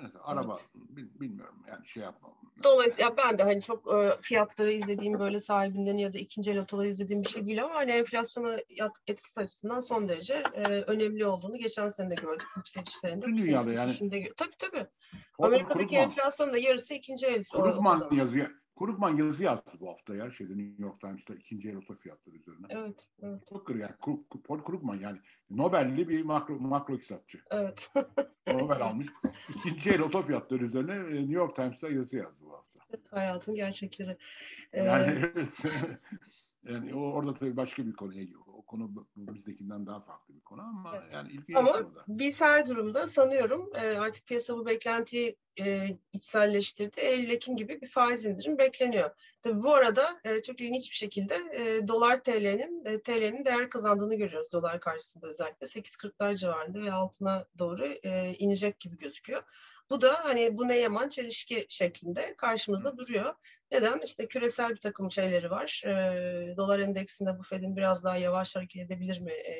Evet, 0.00 0.12
araba 0.24 0.56
evet. 0.76 1.20
bilmiyorum 1.20 1.64
yani 1.68 1.88
şey 1.88 2.02
yapmam. 2.02 2.32
Dolayısıyla 2.64 3.16
ben 3.16 3.38
de 3.38 3.42
hani 3.42 3.62
çok 3.62 3.94
e, 3.94 4.20
fiyatları 4.20 4.72
izlediğim 4.72 5.18
böyle 5.18 5.40
sahibinden 5.40 5.96
ya 5.96 6.12
da 6.12 6.18
ikinci 6.18 6.50
el 6.50 6.58
otoları 6.58 6.88
izlediğim 6.88 7.22
bir 7.22 7.28
şey 7.28 7.46
değil 7.46 7.64
ama 7.64 7.74
hani 7.74 7.90
enflasyona 7.90 8.58
etkisi 9.06 9.40
açısından 9.40 9.80
son 9.80 10.08
derece 10.08 10.42
e, 10.54 10.62
önemli 10.66 11.26
olduğunu 11.26 11.56
geçen 11.56 11.88
sene 11.88 12.10
de 12.10 12.14
gördük 12.14 12.46
yükselişlerinde. 12.56 13.26
Tüm 13.26 13.36
dünyada 13.36 13.72
yani. 13.72 13.92
Tabii 14.36 14.56
tabii. 14.58 14.86
Amerika'daki 15.38 15.96
enflasyonun 15.96 16.52
da 16.52 16.58
yarısı 16.58 16.94
ikinci 16.94 17.26
el. 17.26 17.44
Krugman 17.44 18.08
yazıyor. 18.12 18.61
Krugman 18.82 19.16
yazı 19.16 19.44
yazdı 19.44 19.70
bu 19.80 19.88
hafta 19.88 20.14
ya 20.14 20.30
şeyde 20.30 20.58
New 20.58 20.82
York 20.82 21.00
Times'ta 21.00 21.34
ikinci 21.34 21.68
el 21.68 21.76
oto 21.76 21.94
fiyatları 21.94 22.36
üzerine. 22.36 22.66
Evet. 22.70 23.08
evet. 23.22 23.48
Çok 23.48 23.66
kır 23.66 23.74
yani. 23.74 23.92
Paul 24.44 24.62
Krugman 24.62 24.96
yani 24.96 25.18
Nobel'li 25.50 26.08
bir 26.08 26.22
makro, 26.22 26.58
makro 26.58 26.94
iktisatçı. 26.94 27.40
Evet. 27.50 27.90
Nobel 28.46 28.82
almış. 28.82 29.06
İkinci 29.54 29.90
el 29.90 30.00
oto 30.00 30.22
fiyatları 30.22 30.64
üzerine 30.64 30.94
e, 30.94 31.20
New 31.20 31.32
York 31.32 31.56
Times'ta 31.56 31.88
yazı 31.88 32.16
yazdı 32.16 32.36
bu 32.40 32.52
hafta. 32.52 32.80
Hayatın 33.10 33.54
gerçekleri. 33.54 34.16
Yani 34.72 35.12
ee... 35.12 35.32
evet. 35.34 35.64
Yani 36.68 36.94
orada 36.94 37.34
tabii 37.34 37.56
başka 37.56 37.86
bir 37.86 37.92
konuya 37.92 38.22
konu 38.72 39.06
bizdekinden 39.16 39.86
daha 39.86 40.00
farklı 40.00 40.34
bir 40.34 40.40
konu 40.40 40.62
ama 40.62 40.96
evet. 40.96 41.12
yani 41.12 41.32
ilginç 41.32 41.56
Ama 41.56 41.92
biz 42.08 42.40
her 42.40 42.68
durumda 42.68 43.06
sanıyorum 43.06 43.70
e, 43.74 43.98
artık 43.98 44.26
piyasa 44.26 44.56
bu 44.56 44.66
beklentiyi 44.66 45.36
e, 45.60 45.88
içselleştirdi. 46.12 47.00
Eylül-Ekim 47.00 47.56
gibi 47.56 47.80
bir 47.80 47.86
faiz 47.86 48.24
indirim 48.24 48.58
bekleniyor. 48.58 49.10
Tabii 49.42 49.62
bu 49.62 49.74
arada 49.74 50.20
e, 50.24 50.42
çok 50.42 50.60
ilginç 50.60 50.90
bir 50.90 50.96
şekilde 50.96 51.34
e, 51.34 51.88
dolar 51.88 52.22
TL'nin 52.24 52.84
e, 52.84 53.02
TL'nin 53.02 53.44
değer 53.44 53.70
kazandığını 53.70 54.14
görüyoruz 54.14 54.52
dolar 54.52 54.80
karşısında 54.80 55.26
özellikle 55.26 55.66
8.40'lar 55.66 56.36
civarında 56.36 56.82
ve 56.82 56.92
altına 56.92 57.46
doğru 57.58 57.86
e, 57.86 58.34
inecek 58.38 58.80
gibi 58.80 58.98
gözüküyor. 58.98 59.42
Bu 59.92 60.00
da 60.00 60.24
hani 60.24 60.58
bu 60.58 60.68
ne 60.68 60.78
yaman 60.78 61.08
çelişki 61.08 61.66
şeklinde 61.68 62.34
karşımızda 62.36 62.96
duruyor. 62.96 63.34
Neden? 63.70 64.00
İşte 64.04 64.28
küresel 64.28 64.70
bir 64.70 64.80
takım 64.80 65.10
şeyleri 65.10 65.50
var. 65.50 65.82
E, 65.86 66.56
dolar 66.56 66.78
endeksinde 66.78 67.38
bu 67.38 67.42
Fed'in 67.42 67.76
biraz 67.76 68.04
daha 68.04 68.16
yavaş 68.16 68.56
hareket 68.56 68.86
edebilir 68.86 69.20
mi 69.20 69.32
e, 69.32 69.52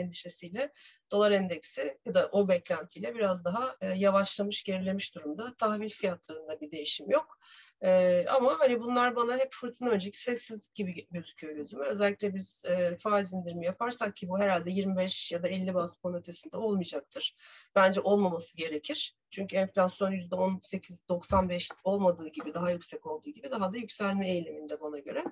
endişesiyle 0.00 0.72
dolar 1.10 1.30
endeksi 1.30 1.98
ya 2.06 2.14
da 2.14 2.28
o 2.32 2.48
beklentiyle 2.48 3.14
biraz 3.14 3.44
daha 3.44 3.76
e, 3.80 3.86
yavaşlamış, 3.86 4.62
gerilemiş 4.62 5.14
durumda. 5.14 5.54
Tahvil 5.58 5.90
fiyatlarında 5.90 6.60
bir 6.60 6.70
değişim 6.70 7.10
yok. 7.10 7.38
E, 7.82 8.24
ama 8.28 8.56
hani 8.58 8.80
bunlar 8.80 9.16
bana 9.16 9.38
hep 9.38 9.52
fırtına 9.52 9.90
önceki 9.90 10.20
sessiz 10.20 10.68
gibi 10.74 11.06
gözüküyor 11.10 11.56
gözüme. 11.56 11.84
Özellikle 11.84 12.34
biz 12.34 12.62
e, 12.64 12.96
faiz 12.96 13.32
indirimi 13.32 13.66
yaparsak 13.66 14.16
ki 14.16 14.28
bu 14.28 14.38
herhalde 14.38 14.70
25 14.70 15.32
ya 15.32 15.42
da 15.42 15.48
50 15.48 15.74
bas 15.74 15.96
puan 15.96 16.14
ötesinde 16.14 16.56
olmayacaktır. 16.56 17.36
Bence 17.74 18.00
olmaması 18.00 18.56
gerekir. 18.56 19.14
Çünkü 19.30 19.56
enflasyon 19.56 20.12
%18-95 20.12 21.70
olmadığı 21.84 22.28
gibi, 22.28 22.54
daha 22.54 22.70
yüksek 22.70 23.06
olduğu 23.06 23.30
gibi 23.30 23.50
daha 23.50 23.72
da 23.72 23.76
yükselme 23.76 24.30
eğiliminde 24.30 24.80
bana 24.80 24.98
göre. 24.98 25.24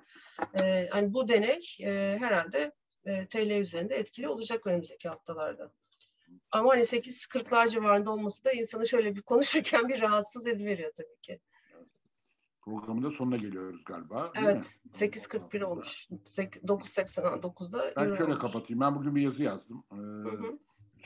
E, 0.59 0.87
hani 0.91 1.13
bu 1.13 1.27
deney 1.27 1.61
e, 1.81 2.17
herhalde 2.19 2.71
e, 3.05 3.27
TL 3.27 3.49
üzerinde 3.49 3.95
etkili 3.95 4.29
olacak 4.29 4.67
önümüzdeki 4.67 5.09
haftalarda. 5.09 5.71
Ama 6.51 6.71
hani 6.71 6.81
8.40'lar 6.81 7.69
civarında 7.69 8.11
olması 8.11 8.45
da 8.45 8.51
insanı 8.51 8.87
şöyle 8.87 9.15
bir 9.15 9.21
konuşurken 9.21 9.89
bir 9.89 10.01
rahatsız 10.01 10.47
ediveriyor 10.47 10.91
tabii 10.95 11.21
ki. 11.21 11.39
Programın 12.69 13.03
da 13.03 13.11
sonuna 13.11 13.37
geliyoruz 13.37 13.83
galiba. 13.85 14.31
Evet. 14.35 14.79
8.41 14.93 15.63
olmuş. 15.63 16.07
9.89'da. 16.11 17.93
Ben 17.97 18.13
şöyle 18.13 18.23
olmuş. 18.23 18.39
kapatayım. 18.39 18.81
Ben 18.81 18.95
bugün 18.95 19.15
bir 19.15 19.21
yazı 19.21 19.43
yazdım. 19.43 19.83
Ee, 19.91 19.95
hı 19.95 20.29
hı. 20.29 20.59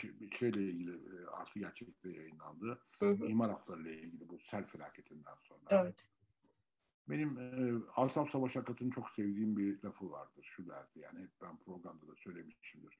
Bir 0.03 0.31
şeyle 0.31 0.61
ilgili 0.63 0.91
e, 0.91 1.25
artı 1.25 1.59
gerçeklikle 1.59 2.09
yayınlandı. 2.09 2.79
Hı 2.99 3.09
hı. 3.09 3.25
İmar 3.25 3.49
haftalarıyla 3.49 3.91
ilgili 3.91 4.29
bu 4.29 4.39
sel 4.39 4.65
felaketinden 4.65 5.35
sonra. 5.43 5.59
Evet. 5.69 6.07
Benim 7.09 7.37
e, 7.37 7.81
Asaf 7.95 8.29
Savaş 8.29 8.57
Akat'ın 8.57 8.89
çok 8.89 9.09
sevdiğim 9.09 9.57
bir 9.57 9.83
lafı 9.83 10.11
vardır. 10.11 10.43
Şu 10.55 10.67
derdi 10.67 10.99
yani 10.99 11.19
hep 11.19 11.31
ben 11.41 11.57
programda 11.57 12.07
da 12.07 12.15
söylemişimdir. 12.15 12.97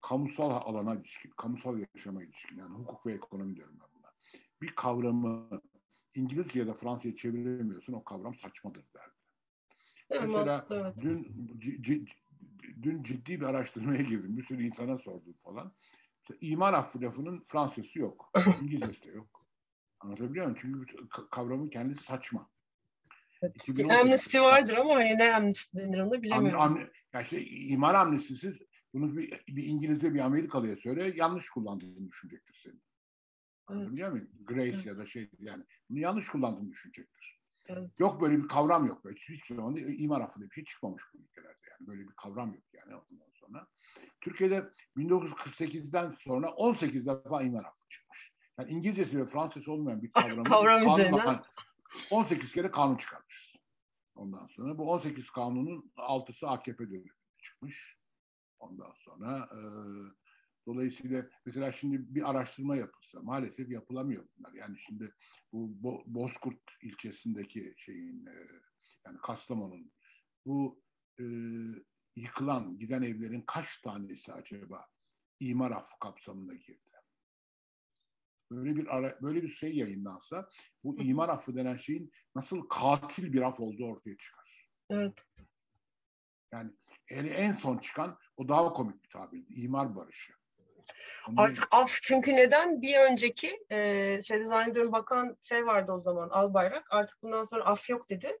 Kamusal 0.00 0.50
alana 0.50 0.94
ilişkin, 0.94 1.30
kamusal 1.30 1.78
yaşama 1.94 2.22
ilişkin 2.22 2.58
yani 2.58 2.74
hukuk 2.74 3.06
ve 3.06 3.12
ekonomi 3.12 3.56
diyorum 3.56 3.76
ben 3.80 3.88
buna. 3.98 4.12
Bir 4.62 4.68
kavramı 4.68 5.60
İngilizce 6.16 6.60
ya 6.60 6.66
da 6.66 6.74
Fransızca 6.74 7.16
çeviremiyorsun 7.16 7.92
o 7.92 8.04
kavram 8.04 8.34
saçmadır 8.34 8.84
derdi. 8.94 9.14
Evet, 10.10 10.22
Mesela 10.22 10.66
evet. 10.70 10.94
dün 11.02 12.08
dün 12.82 13.02
ciddi 13.02 13.40
bir 13.40 13.46
araştırmaya 13.46 14.02
girdim. 14.02 14.36
Bir 14.36 14.44
sürü 14.44 14.66
insana 14.66 14.98
sordum 14.98 15.34
falan. 15.44 15.72
İşte, 16.22 16.34
imar 16.40 16.74
affı 16.74 17.00
lafının 17.00 17.44
Fransızcası 17.46 17.98
yok. 17.98 18.32
İngilizcesi 18.62 19.04
de 19.04 19.10
yok. 19.10 19.46
Anlatabiliyor 20.00 20.46
muyum? 20.46 20.58
Çünkü 20.60 21.08
kavramın 21.30 21.68
kendisi 21.68 22.02
saçma. 22.02 22.50
Evet. 23.42 23.90
Amnesty 24.00 24.38
vardır 24.38 24.76
ama 24.76 24.94
hani 24.94 25.18
ne 25.18 25.34
amnesty 25.34 25.78
denir 25.78 26.00
onu 26.00 26.22
bilemiyorum. 26.22 26.60
Am, 26.60 26.76
am, 26.76 26.80
yani 27.12 27.26
şey, 27.26 27.72
imar 27.72 27.94
amnestisi 27.94 28.58
bunu 28.94 29.16
bir, 29.16 29.44
bir 29.48 29.64
İngilizce 29.64 30.14
bir 30.14 30.20
Amerikalıya 30.20 30.76
söyle 30.76 31.12
yanlış 31.16 31.48
kullandığını 31.48 32.08
düşünecektir 32.08 32.54
senin. 32.54 32.82
Anlatabiliyor 33.66 34.12
evet. 34.12 34.12
muyum? 34.12 34.46
Grace 34.46 34.70
evet. 34.70 34.86
ya 34.86 34.98
da 34.98 35.06
şey 35.06 35.30
yani 35.38 35.64
bunu 35.90 35.98
yanlış 35.98 36.28
kullandığını 36.28 36.70
düşünecektir. 36.70 37.40
Evet. 37.68 38.00
Yok 38.00 38.20
böyle 38.20 38.38
bir 38.38 38.48
kavram 38.48 38.86
yok. 38.86 39.02
Hiç, 39.10 39.28
hiç 39.28 39.46
zaman 39.46 39.76
imar 39.76 40.20
affı 40.20 40.40
diye 40.40 40.50
bir 40.50 40.54
şey 40.54 40.64
çıkmamış 40.64 41.02
bu 41.14 41.18
ülkelerde 41.18 41.58
yani. 41.70 41.88
Böyle 41.88 42.08
bir 42.08 42.14
kavram 42.16 42.54
yok 42.54 42.64
yani 42.72 42.94
ondan 42.94 43.30
sonra. 43.34 43.66
Türkiye'de 44.20 44.70
1948'den 44.96 46.16
sonra 46.18 46.50
18 46.50 47.06
defa 47.06 47.42
imar 47.42 47.64
affı 47.64 47.88
çıkmış. 47.88 48.32
Yani 48.58 48.70
İngilizcesi 48.70 49.18
ve 49.18 49.26
Fransızcası 49.26 49.72
olmayan 49.72 50.02
bir 50.02 50.12
kavramı 50.12 50.44
kavram 50.44 50.86
üzerine. 50.86 51.40
18 52.10 52.52
kere 52.52 52.70
kanun 52.70 52.96
çıkarmışız. 52.96 53.56
Ondan 54.14 54.46
sonra 54.46 54.78
bu 54.78 54.90
18 54.90 55.30
kanunun 55.30 55.92
6'sı 55.96 56.48
AKP 56.48 56.88
döneminde 56.88 57.12
çıkmış. 57.42 57.98
Ondan 58.58 58.92
sonra 58.96 59.48
e, 59.52 59.60
dolayısıyla 60.66 61.26
mesela 61.46 61.72
şimdi 61.72 62.14
bir 62.14 62.30
araştırma 62.30 62.76
yapılsa 62.76 63.22
maalesef 63.22 63.70
yapılamıyor 63.70 64.28
bunlar. 64.36 64.52
Yani 64.52 64.78
şimdi 64.78 65.14
bu 65.52 65.82
Bo 65.82 66.02
Bozkurt 66.06 66.60
ilçesindeki 66.82 67.74
şeyin 67.76 68.26
e, 68.26 68.46
yani 69.06 69.18
Kastamonu'nun 69.22 69.92
bu 70.46 70.82
e, 71.20 71.24
yıkılan 72.16 72.78
giden 72.78 73.02
evlerin 73.02 73.44
kaç 73.46 73.80
tanesi 73.80 74.32
acaba 74.32 74.86
imar 75.40 75.70
affı 75.70 75.98
kapsamına 76.00 76.54
girdi? 76.54 76.90
Böyle 78.50 78.76
bir 78.76 78.96
ara, 78.96 79.18
böyle 79.22 79.42
bir 79.42 79.48
şey 79.48 79.76
yayınlansa 79.76 80.48
bu 80.84 81.02
imar 81.02 81.28
affı 81.28 81.56
denen 81.56 81.76
şeyin 81.76 82.12
nasıl 82.34 82.68
katil 82.68 83.32
bir 83.32 83.42
af 83.42 83.60
olduğu 83.60 83.84
ortaya 83.84 84.16
çıkar. 84.16 84.68
Evet. 84.90 85.26
Yani 86.52 86.72
en, 87.08 87.24
en 87.24 87.52
son 87.52 87.78
çıkan 87.78 88.18
o 88.36 88.48
daha 88.48 88.72
komik 88.72 89.02
bir 89.04 89.08
tabirdi. 89.08 89.60
İmar 89.60 89.96
barışı. 89.96 90.32
Artık 91.36 91.68
af 91.70 91.98
çünkü 92.02 92.36
neden? 92.36 92.82
Bir 92.82 92.98
önceki 92.98 93.64
e, 93.70 94.22
şey 94.22 94.44
zannediyorum 94.44 94.92
bakan 94.92 95.36
şey 95.40 95.66
vardı 95.66 95.92
o 95.92 95.98
zaman 95.98 96.28
Albayrak. 96.28 96.86
Artık 96.90 97.22
bundan 97.22 97.44
sonra 97.44 97.64
af 97.64 97.90
yok 97.90 98.10
dedi. 98.10 98.38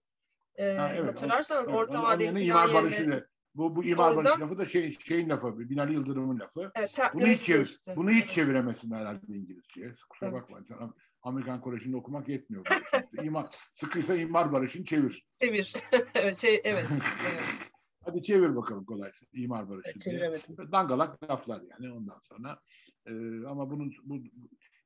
E, 0.56 0.74
ha, 0.74 0.90
evet, 0.94 1.08
hatırlarsan 1.08 1.64
evet, 1.64 1.74
orta 1.74 2.02
vadeli 2.02 2.40
imar 2.40 2.74
barışı 2.74 3.26
bu, 3.56 3.76
bu 3.76 3.84
imar 3.84 4.08
yüzden, 4.08 4.24
barışı 4.24 4.40
lafı 4.40 4.58
da 4.58 4.64
şey, 4.66 4.92
şeyin 4.92 5.28
lafı, 5.28 5.58
Binali 5.58 5.94
Yıldırım'ın 5.94 6.40
lafı. 6.40 6.72
Evet, 6.74 6.90
bunu 7.14 7.26
hiç, 7.26 7.42
çevir, 7.42 7.64
işte. 7.64 7.96
bunu 7.96 8.10
hiç 8.10 8.22
evet. 8.22 8.30
çeviremesin 8.30 8.90
herhalde 8.90 9.20
İngilizceye. 9.28 9.94
Kusura 10.08 10.30
evet. 10.30 10.42
bakma. 10.42 10.94
Amerikan 11.22 11.60
Koleji'nde 11.60 11.96
okumak 11.96 12.28
yetmiyor. 12.28 12.66
İmar, 13.22 13.46
sıkıysa 13.74 14.14
imar 14.14 14.52
barışını 14.52 14.84
çevir. 14.84 15.26
Çevir. 15.40 15.72
evet, 16.14 16.38
şey, 16.38 16.60
evet. 16.64 16.84
Hadi 18.06 18.22
çevir 18.22 18.56
bakalım 18.56 18.84
kolaysa 18.84 19.26
imar 19.32 19.68
barışı 19.68 20.00
diye. 20.00 20.40
Dangalak 20.72 21.30
laflar 21.30 21.62
yani 21.70 21.92
ondan 21.92 22.18
sonra. 22.22 22.60
E, 23.06 23.12
ama 23.46 23.70
bunun 23.70 23.92
bu, 24.04 24.22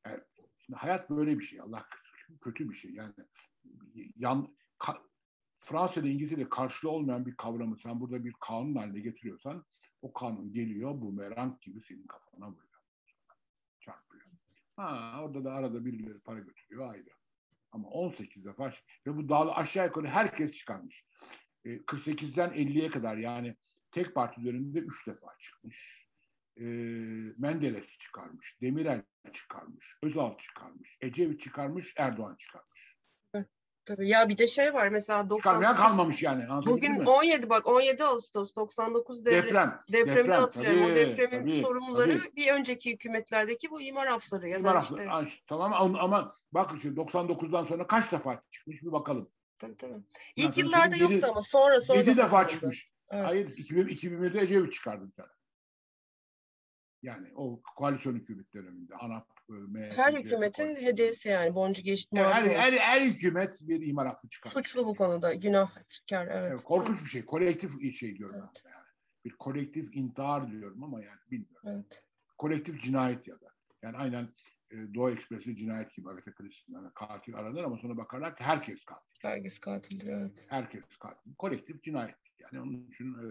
yani, 0.06 0.20
hayat 0.74 1.10
böyle 1.10 1.38
bir 1.38 1.44
şey. 1.44 1.60
Allah 1.60 1.86
kötü 2.40 2.68
bir 2.70 2.74
şey. 2.74 2.90
Yani 2.90 3.14
yan 4.16 4.56
ka, 4.78 5.02
Fransa'da 5.58 6.08
İngiltere'de 6.08 6.48
karşılığı 6.48 6.90
olmayan 6.90 7.26
bir 7.26 7.36
kavramı 7.36 7.76
sen 7.78 8.00
burada 8.00 8.24
bir 8.24 8.32
kanun 8.40 8.74
haline 8.74 9.00
getiriyorsan 9.00 9.64
o 10.02 10.12
kanun 10.12 10.52
geliyor 10.52 11.00
bu 11.00 11.12
merank 11.12 11.62
gibi 11.62 11.80
senin 11.80 12.06
kafana 12.06 12.48
vuruyor. 12.48 12.80
Çarpıyor. 13.80 14.24
Ha, 14.76 15.20
orada 15.22 15.44
da 15.44 15.52
arada 15.52 15.84
birileri 15.84 16.18
para 16.18 16.38
götürüyor 16.38 16.90
ayrı. 16.90 17.10
Ama 17.72 17.88
18 17.88 18.44
defa 18.44 18.72
ve 19.06 19.16
bu 19.16 19.28
dağlı 19.28 19.52
aşağı 19.52 19.86
yukarı 19.86 20.06
herkes 20.06 20.54
çıkarmış. 20.54 21.04
48'den 21.64 22.50
50'ye 22.50 22.90
kadar 22.90 23.16
yani 23.16 23.56
tek 23.92 24.14
parti 24.14 24.44
döneminde 24.44 24.78
3 24.78 25.06
defa 25.06 25.36
çıkmış. 25.38 26.06
E, 26.56 26.64
Menderes 27.38 27.98
çıkarmış, 27.98 28.56
Demirel 28.62 29.02
çıkarmış, 29.32 29.98
Özal 30.02 30.38
çıkarmış, 30.38 30.96
Ecevit 31.00 31.40
çıkarmış, 31.40 31.94
Erdoğan 31.96 32.36
çıkarmış. 32.36 32.96
Tabii 33.84 34.08
ya 34.08 34.28
bir 34.28 34.38
de 34.38 34.46
şey 34.46 34.74
var 34.74 34.88
mesela 34.88 35.30
90 35.30 35.36
Çıkarmayan 35.38 35.76
kalmamış 35.76 36.22
yani. 36.22 36.44
Bugün 36.66 37.04
17 37.04 37.50
bak 37.50 37.66
17 37.66 38.04
Ağustos 38.04 38.54
99 38.56 39.24
devre, 39.24 39.42
deprem. 39.42 39.82
Depremi 39.92 40.16
deprem, 40.16 40.40
hatırlıyorum. 40.40 40.80
Tabii, 40.80 40.92
o 40.92 40.94
depremin 40.94 41.40
tabii, 41.40 41.62
sorumluları 41.62 42.18
tabii. 42.18 42.36
bir 42.36 42.52
önceki 42.52 42.92
hükümetlerdeki 42.92 43.70
bu 43.70 43.80
imar 43.80 44.06
afları 44.06 44.48
ya 44.48 44.58
imar 44.58 44.74
da 44.74 44.78
işte. 44.78 45.10
Afları. 45.10 45.28
Tamam 45.46 45.96
ama 45.98 46.32
bak 46.52 46.70
şimdi 46.82 47.00
99'dan 47.00 47.64
sonra 47.64 47.86
kaç 47.86 48.12
defa 48.12 48.42
çıkmış 48.50 48.82
bir 48.82 48.92
bakalım. 48.92 49.28
Tabii 49.60 49.76
tabii. 49.76 50.02
İlk 50.36 50.58
yıllarda 50.58 50.96
yedi, 50.96 51.12
yoktu 51.12 51.26
ama 51.30 51.42
sonra 51.42 51.80
sonra. 51.80 51.98
7 51.98 52.16
defa 52.16 52.48
çıkmış. 52.48 52.90
Evet. 53.10 53.26
Hayır 53.26 53.56
2000, 53.56 53.86
2001'de 53.86 54.40
Ecevit 54.40 54.72
çıkardı 54.72 55.06
bir 55.06 55.12
tane. 55.12 55.30
Yani 57.02 57.28
o 57.34 57.62
koalisyon 57.76 58.14
hükümet 58.14 58.54
döneminde 58.54 58.94
ANAP, 58.94 59.26
MHP, 59.48 59.98
Her 59.98 60.14
hükümetin 60.14 60.76
hediyesi 60.76 61.28
yani 61.28 61.54
boncu 61.54 61.82
geçti. 61.82 62.08
Yani 62.12 62.34
her, 62.34 62.44
her, 62.44 62.72
her 62.72 63.00
hükümet 63.00 63.60
bir 63.62 63.86
imar 63.86 64.06
affı 64.06 64.28
çıkar. 64.28 64.50
Suçlu 64.50 64.86
bu 64.86 64.94
konuda 64.94 65.34
günah 65.34 65.88
çıkar 65.88 66.26
evet. 66.26 66.50
evet 66.50 66.62
korkunç 66.62 67.04
bir 67.04 67.08
şey. 67.08 67.24
Kolektif 67.24 67.94
şey 67.94 68.18
diyorum 68.18 68.36
evet. 68.38 68.62
ben 68.64 68.70
yani. 68.70 68.84
Bir 69.24 69.30
kolektif 69.30 69.96
intihar 69.96 70.52
diyorum 70.52 70.82
ama 70.82 71.02
yani 71.02 71.20
bilmiyorum. 71.30 71.68
Evet. 71.68 72.02
Kolektif 72.38 72.82
cinayet 72.82 73.28
ya 73.28 73.40
da. 73.40 73.50
Yani 73.82 73.96
aynen 73.96 74.28
e, 74.70 74.94
Doğu 74.94 75.10
Ekspresi 75.10 75.56
cinayet 75.56 75.94
gibi 75.94 76.10
Agatha 76.10 76.34
Christie'nin 76.34 76.78
yani 76.78 76.90
katil 76.94 77.34
aranır 77.34 77.64
ama 77.64 77.78
sonra 77.78 77.96
bakarlar 77.96 78.36
ki 78.36 78.44
herkes 78.44 78.84
katil. 78.84 79.16
Herkes 79.22 79.58
katildir 79.58 80.06
evet. 80.06 80.32
Herkes 80.48 80.96
katil. 80.98 81.34
Kolektif 81.34 81.82
cinayet. 81.82 82.16
Yani 82.38 82.60
onun 82.60 82.86
için 82.90 83.14
e, 83.14 83.26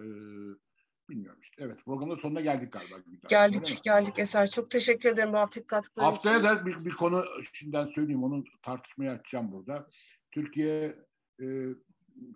bilmiyorum 1.09 1.39
işte. 1.41 1.63
Evet 1.63 1.79
programın 1.85 2.15
sonuna 2.15 2.41
geldik 2.41 2.73
galiba. 2.73 2.95
Geldik 3.29 3.79
geldik 3.83 4.19
Eser. 4.19 4.47
Çok 4.47 4.71
teşekkür 4.71 5.09
ederim 5.09 5.33
bu 5.33 5.37
haftaki 5.37 5.67
katkıları 5.67 6.05
Haftaya 6.05 6.43
da 6.43 6.65
bir, 6.65 6.85
bir 6.85 6.91
konu 6.91 7.25
şimdiden 7.53 7.87
söyleyeyim 7.87 8.23
onu 8.23 8.43
tartışmaya 8.61 9.11
açacağım 9.11 9.51
burada. 9.51 9.89
Türkiye 10.31 10.95
e, 11.41 11.45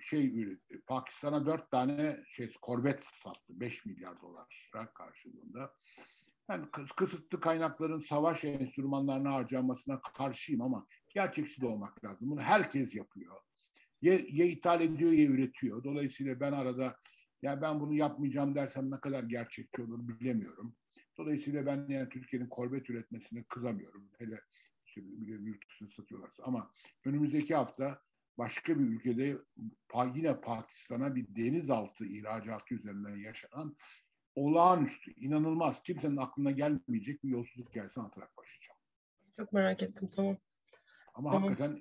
şey 0.01 0.47
Pakistan'a 0.87 1.45
dört 1.45 1.71
tane 1.71 2.23
şey 2.27 2.51
korvet 2.61 3.03
sattı. 3.23 3.59
beş 3.59 3.85
milyar 3.85 4.21
dolar 4.21 4.47
karşılığında. 4.95 5.73
Yani 6.49 6.65
kısıtlı 6.95 7.39
kaynakların 7.39 7.99
savaş 7.99 8.43
enstrümanlarına 8.43 9.33
harcanmasına 9.33 10.01
karşıyım 10.01 10.61
ama 10.61 10.87
gerçekçi 11.09 11.65
olmak 11.65 12.05
lazım. 12.05 12.29
Bunu 12.29 12.41
herkes 12.41 12.95
yapıyor. 12.95 13.35
Ya, 14.01 14.13
ya 14.13 14.45
ithal 14.45 14.81
ediyor 14.81 15.11
ya 15.11 15.25
üretiyor. 15.25 15.83
Dolayısıyla 15.83 16.39
ben 16.39 16.51
arada 16.51 16.99
ya 17.41 17.61
ben 17.61 17.79
bunu 17.79 17.93
yapmayacağım 17.93 18.55
dersem 18.55 18.91
ne 18.91 18.99
kadar 18.99 19.23
gerçekçi 19.23 19.81
olur 19.81 20.07
bilemiyorum. 20.07 20.75
Dolayısıyla 21.17 21.65
ben 21.65 21.87
yani 21.89 22.09
Türkiye'nin 22.09 22.49
korvet 22.49 22.89
üretmesine 22.89 23.43
kızamıyorum. 23.43 24.09
Hele 24.17 24.41
işte 24.85 25.01
yurt 25.21 25.69
dışına 25.69 25.89
satıyorlarsa. 25.89 26.43
Ama 26.43 26.71
önümüzdeki 27.05 27.55
hafta 27.55 28.01
başka 28.37 28.79
bir 28.79 28.83
ülkede 28.83 29.37
yine 30.15 30.41
Pakistan'a 30.41 31.15
bir 31.15 31.35
denizaltı 31.35 32.05
ihracatı 32.05 32.75
üzerinden 32.75 33.15
yaşanan 33.15 33.75
olağanüstü, 34.35 35.11
inanılmaz, 35.11 35.81
kimsenin 35.83 36.17
aklına 36.17 36.51
gelmeyecek 36.51 37.23
bir 37.23 37.29
yolsuzluk 37.29 37.69
hikayesi 37.69 37.99
anlatarak 37.99 38.37
başlayacağım. 38.37 38.79
Çok 39.35 39.53
merak 39.53 39.83
ettim, 39.83 40.11
tamam. 40.15 40.37
Ama 41.13 41.31
tamam. 41.31 41.49
hakikaten 41.49 41.79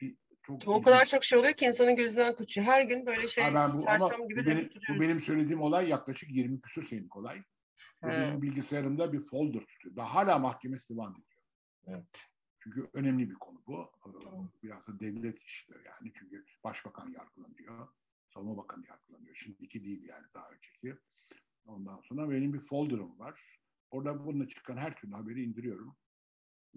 e, 0.00 0.06
e, 0.06 0.14
çok... 0.42 0.68
O 0.68 0.82
kadar 0.82 1.04
çok 1.04 1.24
şey 1.24 1.38
oluyor 1.38 1.54
ki 1.54 1.64
insanın 1.64 1.96
gözünden 1.96 2.36
kaçıyor. 2.36 2.66
Her 2.66 2.82
gün 2.82 3.06
böyle 3.06 3.28
şey 3.28 3.44
ha 3.44 3.54
ben 3.54 3.78
bu, 3.78 3.82
sersem 3.82 4.28
gibi 4.28 4.42
bu 4.42 4.46
benim, 4.46 4.70
bu 4.88 5.00
benim 5.00 5.20
söylediğim 5.20 5.62
olay 5.62 5.88
yaklaşık 5.88 6.30
20 6.30 6.60
küsur 6.60 6.86
senelik 6.86 7.16
olay. 7.16 7.42
Bu 8.02 8.08
benim 8.08 8.42
bilgisayarımda 8.42 9.12
bir 9.12 9.24
folder 9.24 9.60
tutuyor. 9.60 9.96
Daha 9.96 10.14
hala 10.14 10.38
mahkemesi 10.38 10.94
devam 10.94 11.12
ediyor. 11.12 11.42
Evet. 11.86 12.28
Çünkü 12.58 12.90
önemli 12.92 13.30
bir 13.30 13.34
konu 13.34 13.62
bu. 13.66 13.92
Ee, 14.06 14.24
tamam. 14.24 14.52
Biraz 14.62 14.86
da 14.86 15.00
devlet 15.00 15.42
işleri 15.42 15.78
yani. 15.86 16.12
Çünkü 16.14 16.44
başbakan 16.64 17.10
yargılanıyor. 17.10 17.88
Savunma 18.34 18.56
Bakanı 18.56 18.86
yargılanıyor. 18.86 19.36
Şimdi 19.36 19.62
iki 19.62 19.84
değil 19.84 20.04
yani 20.04 20.26
daha 20.34 20.50
önceki. 20.50 20.96
Sonra 22.12 22.30
benim 22.30 22.52
bir 22.52 22.60
folder'ım 22.60 23.18
var. 23.18 23.40
Orada 23.90 24.24
bununla 24.26 24.48
çıkan 24.48 24.76
her 24.76 24.96
türlü 24.96 25.14
haberi 25.14 25.42
indiriyorum. 25.42 25.96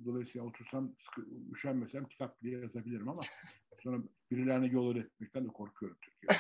Dolayısıyla 0.06 0.48
otursam, 0.48 0.96
sıkı, 1.00 1.26
üşenmesem 1.52 2.08
kitap 2.08 2.44
bile 2.44 2.58
yazabilirim 2.58 3.10
ama 3.10 3.22
sonra 3.84 4.04
birilerine 4.32 4.68
yol 4.68 4.96
öğretmekten 4.96 5.46
de 5.46 5.48
korkuyorum 5.48 5.98
Türkiye'de. 6.02 6.38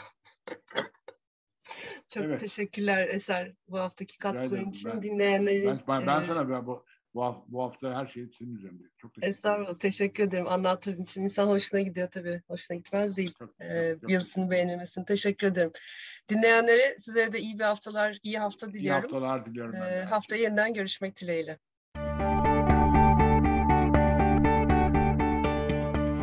Çok 2.09 2.23
evet. 2.23 2.39
teşekkürler 2.39 3.07
Eser 3.09 3.53
bu 3.67 3.79
haftaki 3.79 4.17
katkıların 4.17 4.69
için 4.69 4.91
ben, 4.91 5.01
dinleyenleri. 5.01 5.65
Ben, 5.65 5.83
ben, 5.87 6.07
ben 6.07 6.21
sana 6.21 6.49
ben 6.49 6.67
bu, 6.67 6.85
bu, 7.15 7.45
bu 7.47 7.63
hafta 7.63 7.93
her 7.93 8.05
şey 8.05 8.27
senin 8.39 8.55
üzerinde. 8.55 8.83
Çok 8.97 9.13
teşekkür 9.13 9.29
Estağfurullah. 9.29 9.69
Ederim. 9.69 9.79
Teşekkür 9.79 10.23
ederim. 10.23 10.47
Anlattığın 10.47 11.01
için 11.01 11.21
insan 11.21 11.47
hoşuna 11.47 11.81
gidiyor 11.81 12.07
tabii. 12.11 12.41
Hoşuna 12.47 12.77
gitmez 12.77 13.17
değil. 13.17 13.33
Çok, 13.39 13.61
ee, 13.61 13.95
çok, 14.01 14.09
yazısını 14.09 14.51
beğenilmesini. 14.51 15.05
Teşekkür 15.05 15.47
ederim. 15.47 15.71
Dinleyenlere 16.29 16.95
sizlere 16.97 17.31
de 17.31 17.39
iyi 17.39 17.59
bir 17.59 17.63
haftalar, 17.63 18.19
iyi 18.23 18.39
hafta 18.39 18.73
diliyorum. 18.73 19.01
İyi 19.01 19.11
haftalar 19.11 19.45
diliyorum. 19.45 19.75
Ee, 19.75 20.03
haftaya 20.03 20.41
yeniden 20.41 20.73
görüşmek 20.73 21.21
dileğiyle. 21.21 21.57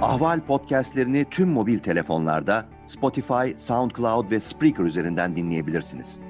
Ahval 0.03 0.41
podcastlerini 0.41 1.27
tüm 1.31 1.49
mobil 1.49 1.79
telefonlarda 1.79 2.67
Spotify, 2.85 3.57
SoundCloud 3.57 4.31
ve 4.31 4.41
Spreaker 4.41 4.85
üzerinden 4.85 5.37
dinleyebilirsiniz. 5.37 6.21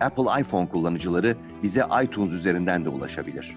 Apple 0.00 0.40
iPhone 0.40 0.68
kullanıcıları 0.68 1.36
bize 1.62 1.84
iTunes 2.04 2.32
üzerinden 2.32 2.84
de 2.84 2.88
ulaşabilir. 2.88 3.56